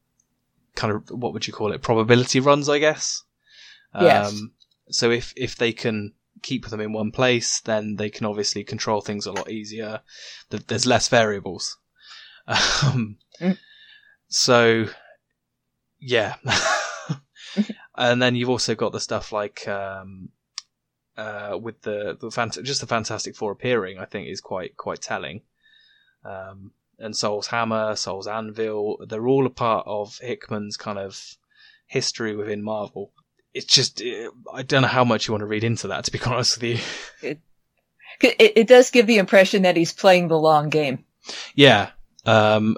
[0.74, 3.22] kind of what would you call it probability runs, I guess.
[4.00, 4.32] Yes.
[4.32, 4.52] Um,
[4.90, 9.00] so if if they can keep them in one place, then they can obviously control
[9.00, 10.00] things a lot easier.
[10.50, 11.78] There's less variables.
[12.46, 13.56] Um, mm.
[14.28, 14.88] So,
[15.98, 16.34] yeah.
[17.96, 20.28] and then you've also got the stuff like um,
[21.16, 25.00] uh, with the the fant- just the Fantastic Four appearing, I think is quite quite
[25.00, 25.40] telling.
[26.22, 31.36] Um, and Sol's Hammer, Sol's Anvil, they're all a part of Hickman's kind of
[31.86, 33.12] history within Marvel.
[33.54, 36.10] It's just it, I don't know how much you want to read into that, to
[36.10, 37.28] be honest with you.
[37.28, 37.40] It,
[38.20, 41.04] it, it does give the impression that he's playing the long game.
[41.54, 41.90] Yeah,
[42.26, 42.76] um,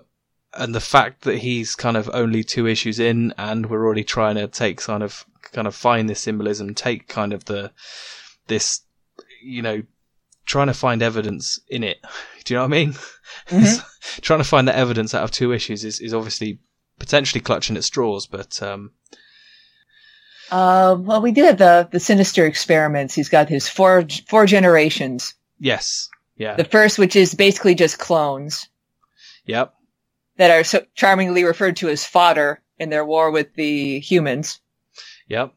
[0.54, 4.36] and the fact that he's kind of only two issues in, and we're already trying
[4.36, 7.72] to take kind of kind of find this symbolism, take kind of the
[8.46, 8.82] this,
[9.42, 9.82] you know,
[10.44, 11.98] trying to find evidence in it.
[12.44, 12.92] Do you know what I mean?
[13.48, 14.20] Mm-hmm.
[14.20, 16.60] trying to find the evidence out of two issues is, is obviously
[16.98, 18.92] potentially clutching at straws, but um,
[20.50, 23.14] uh, well, we do have the the sinister experiments.
[23.14, 25.34] He's got his four four generations.
[25.58, 26.08] Yes.
[26.36, 26.54] Yeah.
[26.54, 28.68] The first, which is basically just clones.
[29.46, 29.74] Yep.
[30.36, 34.60] That are so charmingly referred to as fodder in their war with the humans.
[35.28, 35.54] Yep.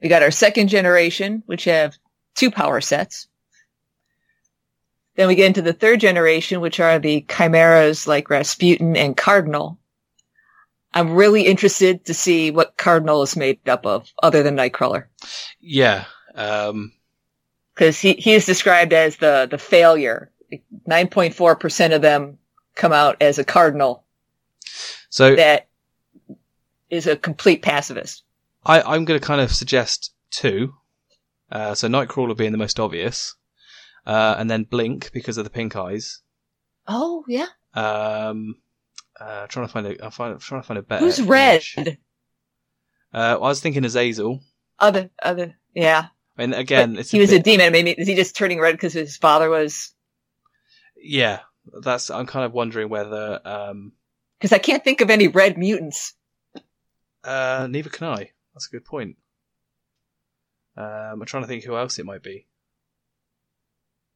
[0.00, 1.96] We got our second generation, which have
[2.34, 3.28] two power sets.
[5.16, 9.77] Then we get into the third generation, which are the chimeras like Rasputin and Cardinal.
[10.98, 15.04] I'm really interested to see what Cardinal is made up of, other than Nightcrawler.
[15.60, 16.92] Yeah, um...
[17.74, 20.32] because he he is described as the the failure.
[20.86, 22.38] Nine point four percent of them
[22.74, 24.04] come out as a Cardinal.
[25.10, 25.68] So that
[26.90, 28.24] is a complete pacifist.
[28.64, 30.74] I, I'm going to kind of suggest two.
[31.50, 33.36] Uh, so Nightcrawler being the most obvious,
[34.06, 36.22] uh, and then Blink because of the pink eyes.
[36.86, 37.46] Oh yeah.
[37.74, 38.56] Um,
[39.20, 41.04] uh, trying to find a, I'm trying to find a better.
[41.04, 41.62] Who's red?
[43.12, 44.40] Uh, I was thinking Azazel.
[44.78, 46.08] Other, other, yeah.
[46.36, 47.40] I mean, again, he a was bit...
[47.40, 47.72] a demon.
[47.72, 49.92] Maybe is he just turning red because his father was?
[50.96, 51.40] Yeah,
[51.82, 52.10] that's.
[52.10, 53.40] I'm kind of wondering whether.
[53.44, 53.92] um
[54.38, 56.14] Because I can't think of any red mutants.
[57.24, 58.30] Uh, neither can I.
[58.54, 59.16] That's a good point.
[60.76, 62.46] Um, I'm trying to think who else it might be.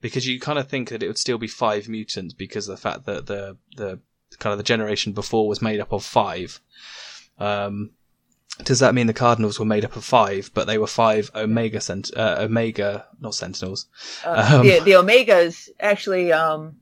[0.00, 2.82] Because you kind of think that it would still be five mutants because of the
[2.82, 4.00] fact that the the
[4.38, 6.60] kind of the generation before was made up of five.
[7.38, 7.90] Um,
[8.64, 11.80] does that mean the Cardinals were made up of five, but they were five Omega
[11.80, 13.86] cent- uh, Omega not Sentinels?
[14.24, 16.32] Uh, um, the, the Omegas actually.
[16.32, 16.76] Um,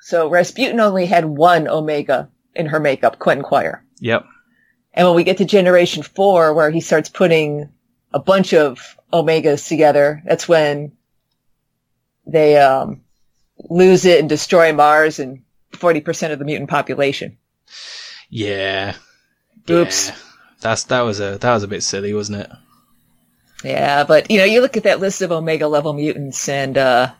[0.00, 3.84] so Rasputin only had one Omega in her makeup, Quentin Quire.
[4.00, 4.24] Yep.
[4.94, 7.68] And when we get to Generation Four, where he starts putting
[8.12, 10.92] a bunch of Omegas together, that's when
[12.26, 13.02] they um,
[13.58, 15.42] lose it and destroy Mars and
[15.78, 17.38] forty percent of the mutant population.
[18.28, 18.94] Yeah.
[19.70, 20.08] Oops.
[20.08, 20.14] Yeah.
[20.60, 22.50] That's that was a that was a bit silly, wasn't it?
[23.64, 27.12] Yeah, but you know, you look at that list of Omega level mutants, and uh,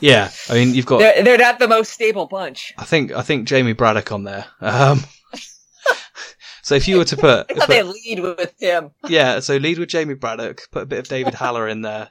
[0.00, 2.74] yeah, I mean, you've got they're, they're not the most stable bunch.
[2.78, 4.46] I think I think Jamie Braddock on there.
[4.60, 5.04] Um,
[6.62, 9.40] so if you were to put, put they lead with him, yeah.
[9.40, 10.62] So lead with Jamie Braddock.
[10.70, 12.10] Put a bit of David Haller in there.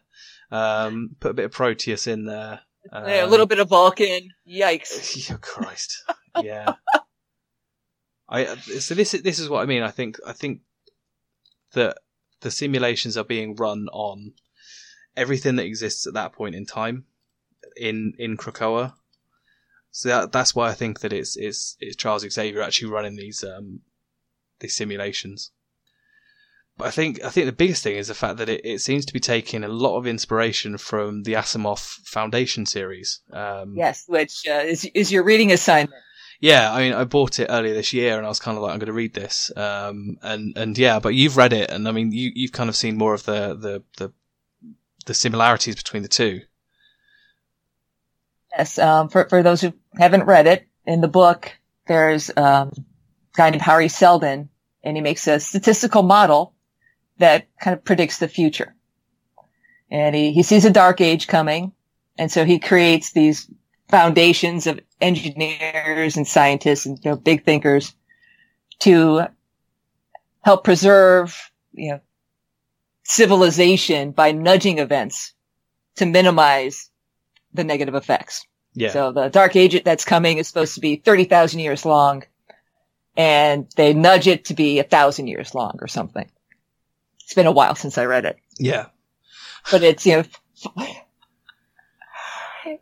[0.52, 2.62] Um, put a bit of Proteus in there.
[2.92, 4.30] Um, yeah, a little bit of Vulcan.
[4.48, 5.32] Yikes!
[5.34, 6.04] Oh Christ!
[6.44, 6.74] Yeah.
[8.30, 9.82] I so this is this is what I mean.
[9.82, 10.62] I think I think
[11.74, 11.98] that
[12.42, 14.34] the simulations are being run on
[15.16, 17.06] everything that exists at that point in time
[17.76, 18.94] in in Krakoa.
[19.90, 23.44] So that, that's why I think that it's it's it's Charles Xavier actually running these
[23.44, 23.82] um
[24.60, 25.52] these simulations.
[26.80, 29.14] I think I think the biggest thing is the fact that it, it seems to
[29.14, 33.22] be taking a lot of inspiration from the Asimov Foundation series.
[33.32, 36.02] Um, Yes, which uh, is is your reading assignment.
[36.40, 38.72] Yeah, I mean, I bought it earlier this year, and I was kind of like,
[38.72, 41.92] I'm going to read this, um, and and yeah, but you've read it, and I
[41.92, 44.14] mean, you you've kind of seen more of the the the,
[45.08, 46.42] the similarities between the two.
[48.56, 52.82] Yes, um, for for those who haven't read it, in the book there's um, a
[53.34, 54.50] guy named Hari Seldon,
[54.84, 56.54] and he makes a statistical model
[57.20, 58.76] that kind of predicts the future.
[59.90, 61.72] And he, he sees a dark age coming,
[62.18, 63.50] and so he creates these
[63.90, 67.94] foundations of engineers and scientists and you know, big thinkers
[68.80, 69.28] to
[70.42, 72.00] help preserve, you know,
[73.04, 75.34] civilization by nudging events
[75.96, 76.90] to minimize
[77.54, 78.46] the negative effects.
[78.74, 82.24] Yeah, So the dark age that's coming is supposed to be 30,000 years long
[83.16, 86.30] and they nudge it to be a thousand years long or something.
[87.28, 88.86] It's been a while since I read it, yeah,
[89.70, 90.24] but it's, you
[90.78, 90.86] know,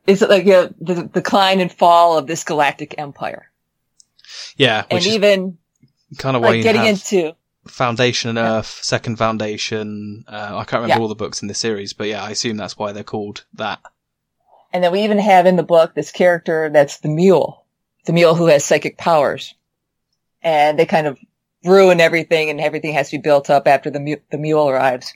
[0.05, 3.49] it's like, you know, the decline and fall of this galactic empire.
[4.55, 5.57] yeah, And even
[6.19, 7.35] kind of like getting into,
[7.67, 8.59] Foundation and Yeah.
[8.59, 10.25] Earth, Second Foundation.
[10.27, 11.01] Uh, I can't remember Yeah.
[11.01, 13.79] all the books in the series, but yeah, I assume that's why they're called that.
[14.71, 17.65] and then we even have in the book this character that's the mule,
[18.05, 19.55] the mule who has psychic powers.
[20.43, 21.17] And they kind of
[21.65, 25.13] ruin everything and everything has to be built up after the, mu- the mule arrives,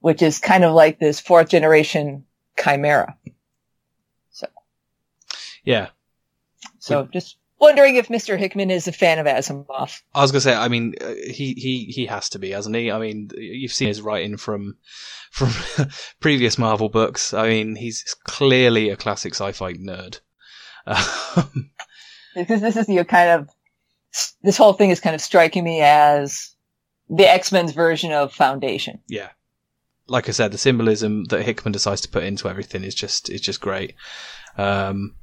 [0.00, 2.24] which is kind of like this fourth generation
[2.58, 3.16] chimera.
[4.30, 4.46] So.
[5.64, 5.88] Yeah,
[6.78, 8.36] So just wondering if Mr.
[8.36, 10.02] Hickman is a fan of Asimov.
[10.14, 10.54] I was gonna say.
[10.54, 12.90] I mean, uh, he he he has to be, hasn't he?
[12.90, 14.76] I mean, you've seen his writing from
[15.30, 15.50] from
[16.20, 17.32] previous Marvel books.
[17.32, 20.20] I mean, he's clearly a classic sci-fi nerd.
[20.84, 21.70] Um,
[22.34, 23.50] Because this is, your kind of,
[24.42, 26.54] this whole thing is kind of striking me as
[27.08, 29.00] the X-Men's version of Foundation.
[29.08, 29.30] yeah,
[30.06, 33.40] like I said, the symbolism that Hickman decides to put into everything is just is
[33.40, 33.94] just great.
[34.58, 35.14] Um,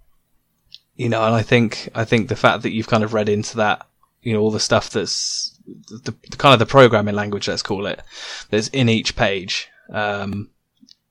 [0.96, 3.58] you know, and I think I think the fact that you've kind of read into
[3.58, 3.86] that,
[4.22, 7.86] you know, all the stuff that's the, the kind of the programming language, let's call
[7.86, 8.02] it,
[8.50, 9.70] that's in each page.
[9.92, 10.50] Um,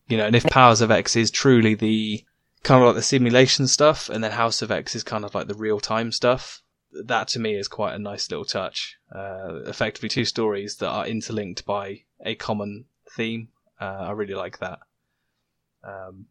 [0.09, 2.25] you know, and if Powers of X is truly the
[2.63, 5.49] kind of like the simulation stuff, and then House of X is kind of like
[5.49, 6.63] the real time stuff.
[7.05, 8.97] That to me is quite a nice little touch.
[9.15, 13.49] Uh, effectively, two stories that are interlinked by a common theme.
[13.81, 14.81] Uh, I really like that.
[15.85, 16.27] Um,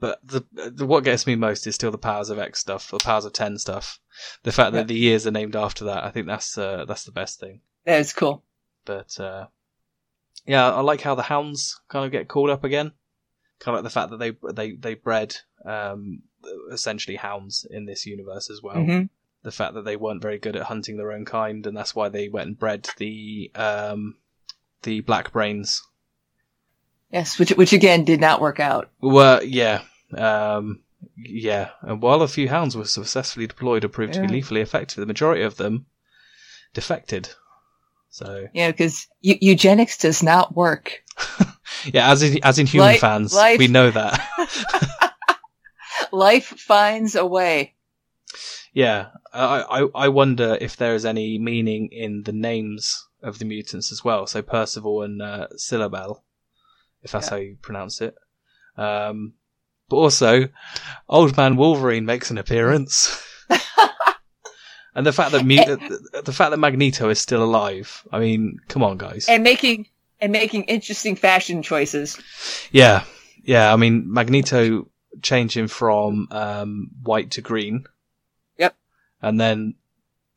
[0.00, 2.98] but the, the what gets me most is still the Powers of X stuff, the
[2.98, 3.98] Powers of Ten stuff.
[4.42, 4.84] The fact that Yeah.
[4.84, 7.60] the years are named after that, I think that's uh, that's the best thing.
[7.84, 8.44] That is cool.
[8.84, 9.46] But uh,
[10.46, 12.92] yeah, I like how the hounds kind of get called up again.
[13.58, 16.22] Kind of like the fact that they they they bred um,
[16.70, 18.84] essentially hounds in this universe as well.
[18.84, 19.02] hmm
[19.42, 22.08] The fact that they weren't very good at hunting their own kind, and that's why
[22.08, 24.16] they went and bred the um,
[24.82, 25.82] the black brains.
[27.10, 28.90] Yes, which, which again did not work out.
[29.00, 29.82] Well, yeah,
[30.16, 30.82] um,
[31.16, 31.70] yeah.
[31.80, 35.06] And while a few hounds were successfully deployed or proved to be lethally effective, the
[35.06, 35.86] majority of them
[36.74, 37.30] defected.
[38.10, 41.02] So Yeah, because eu- eugenics does not work.
[41.84, 45.14] yeah, as in as in human Li- fans, life- we know that.
[46.12, 47.74] Life finds a way.
[48.74, 53.44] Yeah, I, I I wonder if there is any meaning in the names of the
[53.44, 54.26] mutants as well.
[54.26, 56.22] So Percival and uh, Cylobel,
[57.02, 57.30] if that's Yeah.
[57.30, 58.14] how you pronounce it.
[58.76, 59.34] Um,
[59.88, 60.48] but also,
[61.08, 63.20] Old Man Wolverine makes an appearance,
[64.94, 68.02] and the fact that mu- the, the fact that Magneto is still alive.
[68.12, 69.26] I mean, come on, guys.
[69.28, 69.86] and making
[70.20, 72.18] and making interesting fashion choices.
[72.70, 73.04] Yeah,
[73.42, 73.72] yeah.
[73.72, 74.88] I mean, Magneto
[75.22, 77.84] changing from um, white to green.
[79.20, 79.74] And then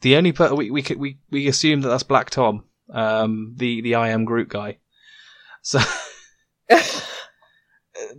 [0.01, 3.95] the only per- we we we we assume that that's Black Tom, um, the the
[3.95, 4.77] I am Groot guy.
[5.61, 5.79] So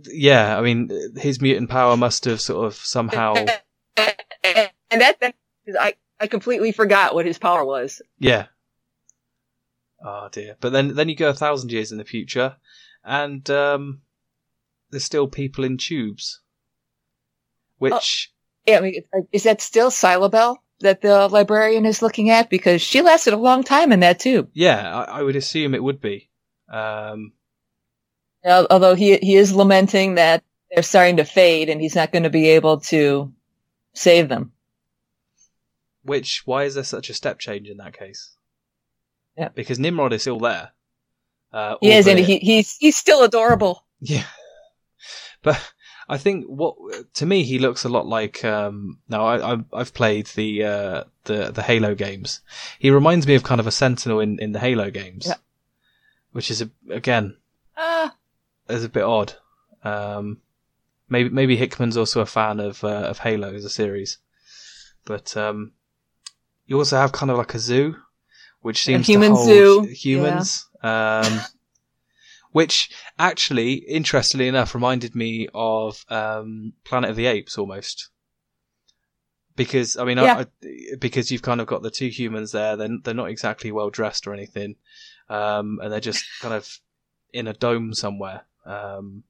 [0.05, 3.33] yeah, I mean, his mutant power must have sort of somehow
[3.97, 5.35] and that, that
[5.79, 8.01] I I completely forgot what his power was.
[8.19, 8.47] yeah.
[10.05, 10.57] Oh dear.
[10.59, 12.57] But then then you go a thousand years in the future,
[13.03, 14.01] and um,
[14.89, 16.41] there's still people in tubes,
[17.77, 18.32] which.
[18.65, 22.49] Yeah, I mean, is that still Cylobel that the librarian is looking at?
[22.49, 24.49] Because she lasted a long time in that tube.
[24.53, 26.29] Yeah, I, I would assume it would be.
[26.69, 27.33] Um,
[28.45, 32.29] Although he he is lamenting that they're starting to fade and he's not going to
[32.29, 33.31] be able to
[33.93, 34.51] save them.
[36.03, 38.35] which, why is there such a step change in that case?
[39.37, 39.49] Yeah.
[39.49, 40.71] Because Nimrod is still there.
[41.53, 43.85] Uh, He is, and he he's he's still adorable.
[43.99, 44.25] Yeah.
[45.43, 45.72] But
[46.09, 46.75] I think what
[47.15, 48.43] to me he looks a lot like.
[48.43, 52.41] Um, now I, I I've played the uh, the the Halo games.
[52.79, 55.35] He reminds me of kind of a Sentinel in, in the Halo games, Yeah.
[56.31, 57.37] which is a, again
[57.77, 58.15] Ah,
[58.69, 59.33] is a bit odd.
[59.83, 60.41] Um,
[61.09, 64.17] maybe maybe Hickman's also a fan of uh, of Halo as a series,
[65.05, 65.71] but um,
[66.65, 67.95] you also have kind of like a zoo,
[68.61, 70.65] which seems human to hold zoo, humans.
[70.81, 71.39] Um,
[72.53, 72.89] which
[73.19, 78.09] actually, interestingly enough, reminded me of um, Planet of the Apes almost.
[79.55, 80.43] Because I mean, I, Yeah.
[80.63, 82.75] I, because you've kind of got the two humans there.
[82.75, 84.75] They're they're not exactly well dressed or anything,
[85.29, 86.79] um, and they're just kind of
[87.31, 88.45] in a dome somewhere.
[88.65, 89.23] Um,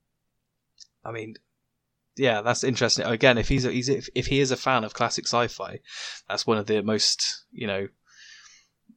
[1.04, 1.36] I mean,
[2.16, 3.06] yeah, that's interesting.
[3.06, 5.80] Again, if he's, a, he's if, if he is a fan of classic sci-fi,
[6.30, 7.88] that's one of the most you know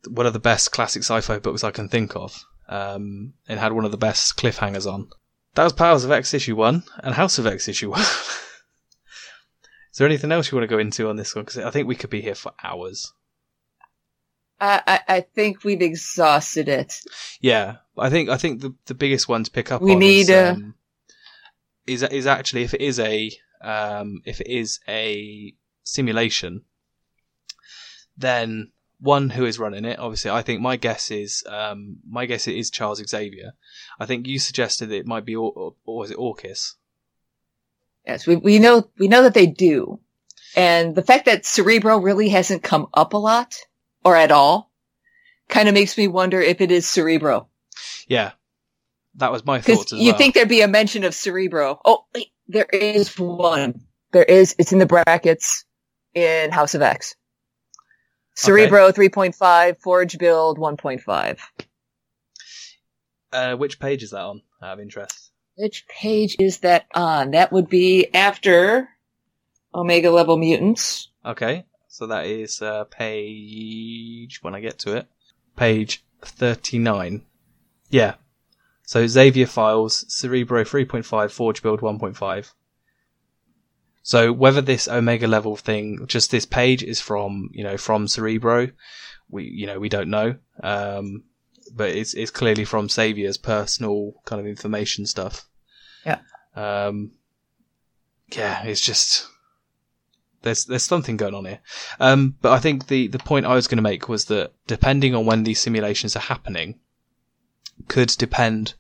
[0.09, 3.85] one of the best classic sci-fi books I can think of, um, and had one
[3.85, 5.09] of the best cliffhangers on.
[5.55, 8.01] That was Powers of X issue one and House of X issue one.
[9.93, 11.45] Is there anything else you want to go into on this one?
[11.45, 13.14] Because I think we could be here for hours.
[14.61, 16.95] I, I I think we've exhausted it.
[17.41, 20.29] Yeah, I think I think the the biggest one to pick up We on is,
[20.29, 20.75] need, uh, um,
[21.87, 23.31] is is actually if it is a
[23.62, 26.62] um, if it is a simulation,
[28.17, 29.99] then one who is running it.
[29.99, 33.53] Obviously, I think my guess is um, my guess it is Charles Xavier.
[34.01, 36.75] I think you suggested it might be or, or, or was it Orchis?
[38.07, 40.01] Yes, we we know we know that they do,
[40.55, 43.55] and the fact that Cerebro really hasn't come up a lot
[44.05, 44.71] or at all,
[45.49, 47.49] kind of makes me wonder if it is Cerebro.
[48.07, 48.33] Yeah,
[49.17, 50.19] that was my as you well.
[50.19, 51.81] think there'd be a mention of Cerebro.
[51.85, 53.83] Oh, wait, there is one.
[54.13, 54.55] There is.
[54.59, 55.65] It's in the brackets
[56.15, 57.17] in House of X.
[58.37, 61.39] Cerebro 3.5, Forge build 1.5.
[63.32, 64.43] uh, which page is that on?
[64.62, 65.32] Out of interest.
[65.57, 67.30] Which page is that on?
[67.32, 68.89] That would be after
[69.74, 71.09] Omega level mutants.
[71.24, 75.07] Okay, so that is uh, page when I get to it,
[75.57, 77.22] page thirty-nine.
[77.91, 78.14] Yeah.
[78.82, 82.53] So Xavier files Cerebro 3.5 Forge build 1.5.
[84.07, 88.71] So whether this Omega level thing, just this page is from you know from Cerebro,
[89.29, 90.37] we you know we don't know.
[90.63, 91.25] Um,
[91.75, 95.49] but it's it's clearly from Xavier's personal kind of information stuff.
[96.05, 96.21] Yeah.
[96.55, 97.15] Um,
[98.31, 99.27] yeah, it's just
[100.43, 101.59] there's there's something going on here.
[101.99, 105.17] Um, but I think the the point I was going to make was that depending
[105.17, 106.79] on when these simulations are happening,
[107.89, 108.75] could depend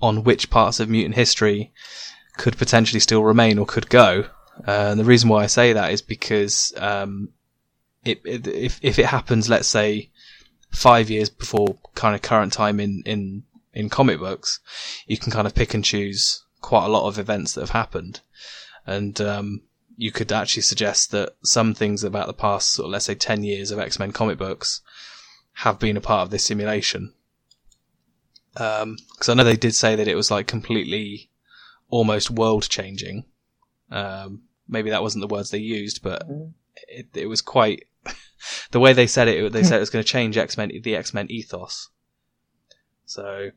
[0.00, 1.72] on which parts of mutant history
[2.36, 4.26] could potentially still remain or could go.
[4.66, 7.30] Uh, and the reason why I say that is because um,
[8.04, 10.10] it, it, if if it happens, let's say
[10.70, 14.60] five years before kind of current time in in in comic books,
[15.06, 18.20] you can kind of pick and choose quite a lot of events that have happened,
[18.86, 19.62] and um,
[19.96, 23.44] you could actually suggest that some things about the past, sort of, let's say, 10
[23.44, 24.80] years of X Men comic books
[25.54, 27.12] have been a part of this simulation.
[28.52, 31.30] Because I know they did say that it was like completely,
[31.88, 33.24] almost world changing.
[33.90, 34.42] Um,
[34.72, 36.26] maybe that wasn't the words they used, but
[36.88, 37.84] it, it was quite.
[38.72, 40.96] the way they said it, they said it was going to change X Men, the
[40.96, 41.90] X Men ethos.
[43.04, 43.50] So,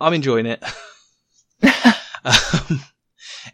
[0.00, 0.62] I'm enjoying it.
[2.24, 2.80] um,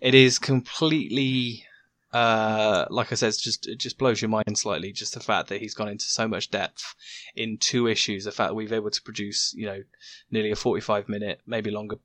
[0.01, 1.64] it is completely
[2.12, 5.49] uh like i said it's just it just blows your mind slightly just the fact
[5.49, 6.95] that he's gone into so much depth
[7.35, 9.83] in two issues the fact that we've been able to produce you know
[10.30, 11.97] nearly a 45 minute maybe longer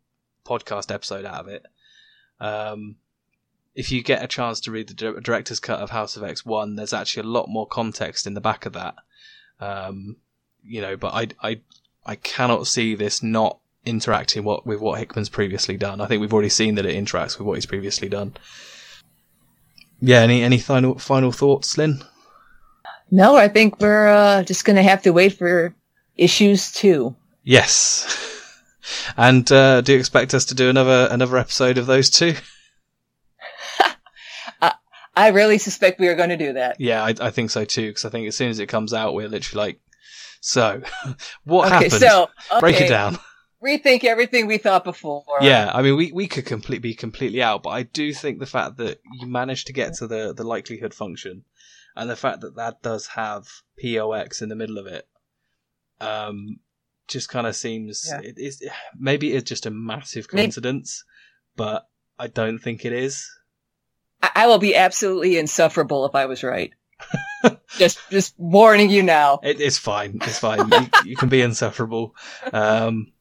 [0.45, 1.65] podcast episode out of it
[2.39, 2.95] um
[3.77, 6.93] if you get a chance to read the director's cut of house of x1 there's
[6.93, 8.95] actually a lot more context in the back of that
[9.59, 10.17] um
[10.63, 11.59] you know but i i
[12.05, 16.33] i cannot see this not interacting what with what hickman's previously done i think we've
[16.33, 18.33] already seen that it interacts with what he's previously done
[19.99, 22.03] yeah, any any final final thoughts, Lynn?
[23.09, 25.73] No, I think we're uh, just going to have to wait for
[26.15, 27.15] issues two.
[27.43, 28.23] Yes.
[29.17, 32.35] And uh, do you expect us to do another another episode of those two?
[35.17, 36.79] I really suspect we are going to do that.
[36.79, 37.87] Yeah, I, I think so too.
[37.89, 39.79] Because I think as soon as it comes out, we're literally like,
[40.41, 40.81] so
[41.43, 41.91] what okay, happened?
[41.93, 43.17] so okay, Break it down.
[43.65, 45.25] Rethink everything we thought before.
[45.41, 48.45] Yeah, I mean, we, we could complete be completely out, but I do think the
[48.45, 51.43] fact that you managed to get to the, the likelihood function,
[51.95, 53.47] and the fact that that does have
[53.81, 55.07] POX in the middle of it,
[55.99, 56.59] um,
[57.07, 58.21] just kind of seems Yeah.
[58.21, 58.61] it is
[58.97, 61.03] maybe it's just a massive Maybe- coincidence,
[61.55, 61.87] but
[62.19, 63.27] I don't think it is.
[64.21, 66.73] I-, I will be absolutely insufferable if I was right.
[67.77, 69.39] just, just warning you now.
[69.43, 70.19] It, it's fine.
[70.23, 70.69] It's fine.
[70.69, 72.15] you, you can be insufferable.
[72.51, 73.11] Um,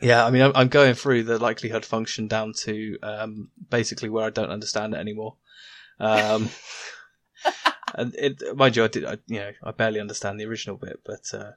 [0.00, 4.24] Yeah, I mean, I'm, I'm going through the likelihood function down to um, basically where
[4.24, 5.34] I don't understand it anymore.
[5.98, 6.50] Um,
[7.94, 11.00] and it, mind you, I did, I, you know, I barely understand the original bit,
[11.04, 11.50] but uh,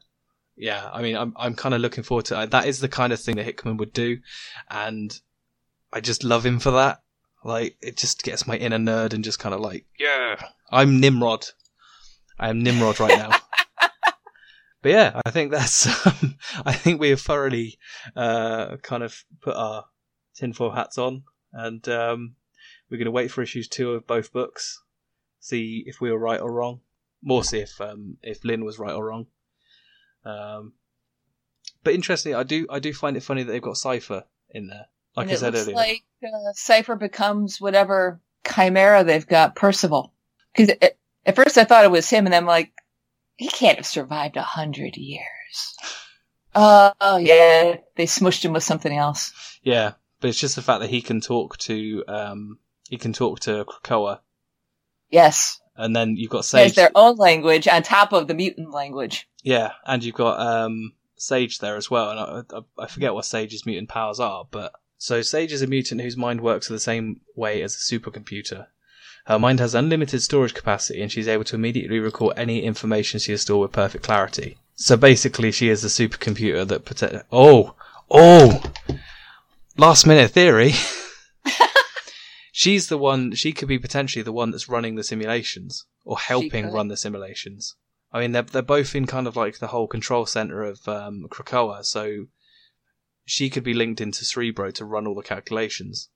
[0.55, 2.51] yeah, I mean, I'm I'm kind of looking forward to it.
[2.51, 4.19] That is the kind of thing that Hickman would do,
[4.69, 5.17] and
[5.93, 7.01] I just love him for that.
[7.43, 11.47] Like, it just gets my inner nerd and just kind of like, yeah, I'm Nimrod.
[12.39, 13.31] I am Nimrod right now.
[14.81, 15.87] but yeah, I think that's.
[16.05, 16.35] Um,
[16.65, 17.77] I think we have thoroughly
[18.15, 19.85] uh, kind of put our
[20.35, 21.23] tinfoil hats on,
[21.53, 22.35] and um,
[22.89, 24.81] we're going to wait for issues two of both books,
[25.39, 26.81] see if we were right or wrong.
[27.23, 29.27] More see if um, if Lynn was right or wrong.
[30.25, 30.73] Um,
[31.83, 34.87] but interestingly, I do I do find it funny that they've got Cipher in there.
[35.15, 35.75] Like and I it said looks earlier.
[35.75, 40.13] like uh, Cipher becomes whatever chimera they've got, Percival.
[40.55, 40.75] Because
[41.25, 42.71] at first I thought it was him, and I'm like,
[43.37, 45.75] he can't have survived a hundred years.
[46.53, 49.31] Uh, oh yeah, they smushed him with something else.
[49.63, 52.59] Yeah, but it's just the fact that he can talk to um
[52.89, 54.19] he can talk to Krakoa,
[55.09, 56.75] Yes, and then you've got there's Sage.
[56.75, 59.29] their own language on top of the mutant language.
[59.43, 63.25] Yeah, and you've got um Sage there as well, and I, I, I forget what
[63.25, 67.21] Sage's mutant powers are, but so Sage is a mutant whose mind works the same
[67.35, 68.67] way as a supercomputer.
[69.25, 73.31] Her mind has unlimited storage capacity, and she's able to immediately recall any information she
[73.31, 74.59] has stored with perfect clarity.
[74.75, 77.25] So basically, she is the supercomputer that protect.
[77.31, 77.73] Oh,
[78.11, 78.61] oh!
[79.75, 80.73] Last minute theory.
[82.51, 83.31] She's the one.
[83.33, 87.75] She could be potentially the one that's running the simulations or helping run the simulations.
[88.13, 91.25] I mean, they're they're both in kind of like the whole control center of um,
[91.31, 92.27] Krakoa, so
[93.31, 96.09] she could be linked into Cerebro to run all the calculations.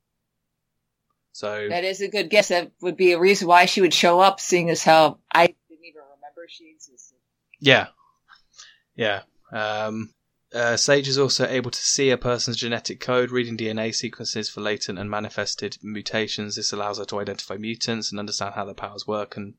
[1.32, 2.50] So That is a good guess.
[2.50, 5.86] That would be a reason why she would show up, seeing as how I didn't
[5.86, 7.18] even remember she existed.
[7.58, 7.88] Yeah,
[8.96, 9.22] yeah.
[9.50, 10.14] Um,
[10.54, 14.60] uh, Sage is also able to see a person's genetic code, reading DNA sequences for
[14.60, 16.58] latent and manifested mutations.
[16.58, 19.54] This allows her to identify mutants and understand how their powers work, and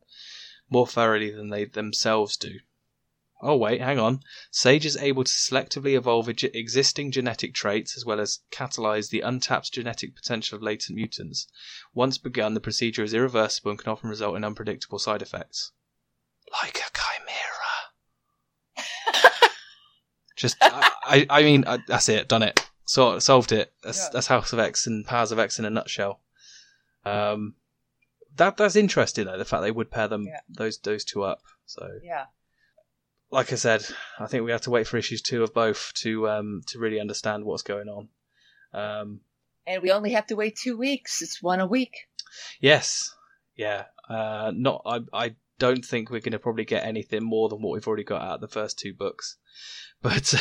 [0.68, 2.58] more thoroughly than they themselves do.
[3.42, 4.20] Oh wait, hang on.
[4.50, 9.20] Sage is able to selectively evolve eg- existing genetic traits as well as catalyze the
[9.20, 11.46] untapped genetic potential of latent mutants.
[11.92, 15.72] Once begun, the procedure is irreversible and can often result in unpredictable side effects.
[16.62, 16.88] Like a
[18.78, 19.40] chimera.
[20.36, 22.28] Just, I, I, I mean, I, that's it.
[22.28, 22.66] Done it.
[22.84, 23.72] So solved it.
[23.82, 24.08] That's Yeah.
[24.12, 26.20] that's House of X and Powers of X in a nutshell.
[27.04, 27.54] Um,
[28.36, 29.38] that that's interesting though.
[29.38, 30.40] The fact they would pair them Yeah.
[30.48, 31.40] those those two up.
[31.64, 32.26] So, Yeah.
[33.30, 33.84] Like I said,
[34.18, 37.00] I think we have to wait for issues two of both to um to really
[37.00, 38.08] understand what's going on.
[38.72, 39.20] Um,
[39.66, 41.22] And we only have to wait two weeks.
[41.22, 41.94] It's one a week.
[42.60, 43.14] yes,
[43.56, 43.84] yeah.
[44.08, 44.82] Uh, not.
[44.86, 48.04] I I don't think we're going to probably get anything more than what we've already
[48.04, 49.36] got out of the first two books,
[50.02, 50.34] but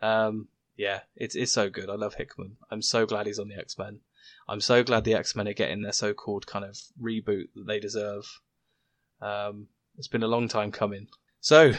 [0.00, 1.90] um, yeah, it's it's so good.
[1.90, 2.56] I love Hickman.
[2.70, 4.00] I'm so glad he's on the X Men.
[4.48, 7.80] I'm so glad the X Men are getting their so-called kind of reboot that they
[7.80, 8.40] deserve.
[9.20, 11.08] Um, it's been a long time coming.
[11.44, 11.72] So,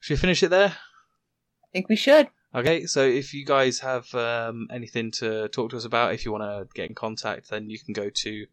[0.00, 0.68] should we finish it there?
[0.68, 2.28] I think we should.
[2.54, 6.32] Okay, so if you guys have um, anything to talk to us about, if you
[6.32, 8.46] want to get in contact, then you can go to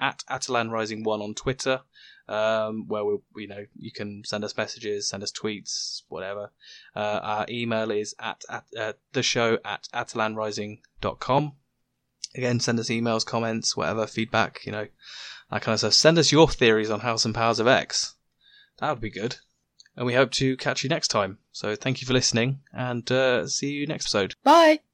[0.00, 1.82] at Atalan Rising One on Twitter,
[2.26, 6.50] um, where we, you know, you can send us messages, send us tweets, whatever.
[6.96, 11.52] Uh, our email is at, at uh, the show at atalanrising.com.
[12.34, 14.86] Again, send us emails, comments, whatever, feedback, you know,
[15.50, 15.92] that kind of stuff.
[15.92, 18.13] Send us your theories on House and Powers of X.
[18.78, 19.36] That would be good.
[19.96, 21.38] And we hope to catch you next time.
[21.52, 24.34] So thank you for listening and uh, see you next episode.
[24.42, 24.80] Bye.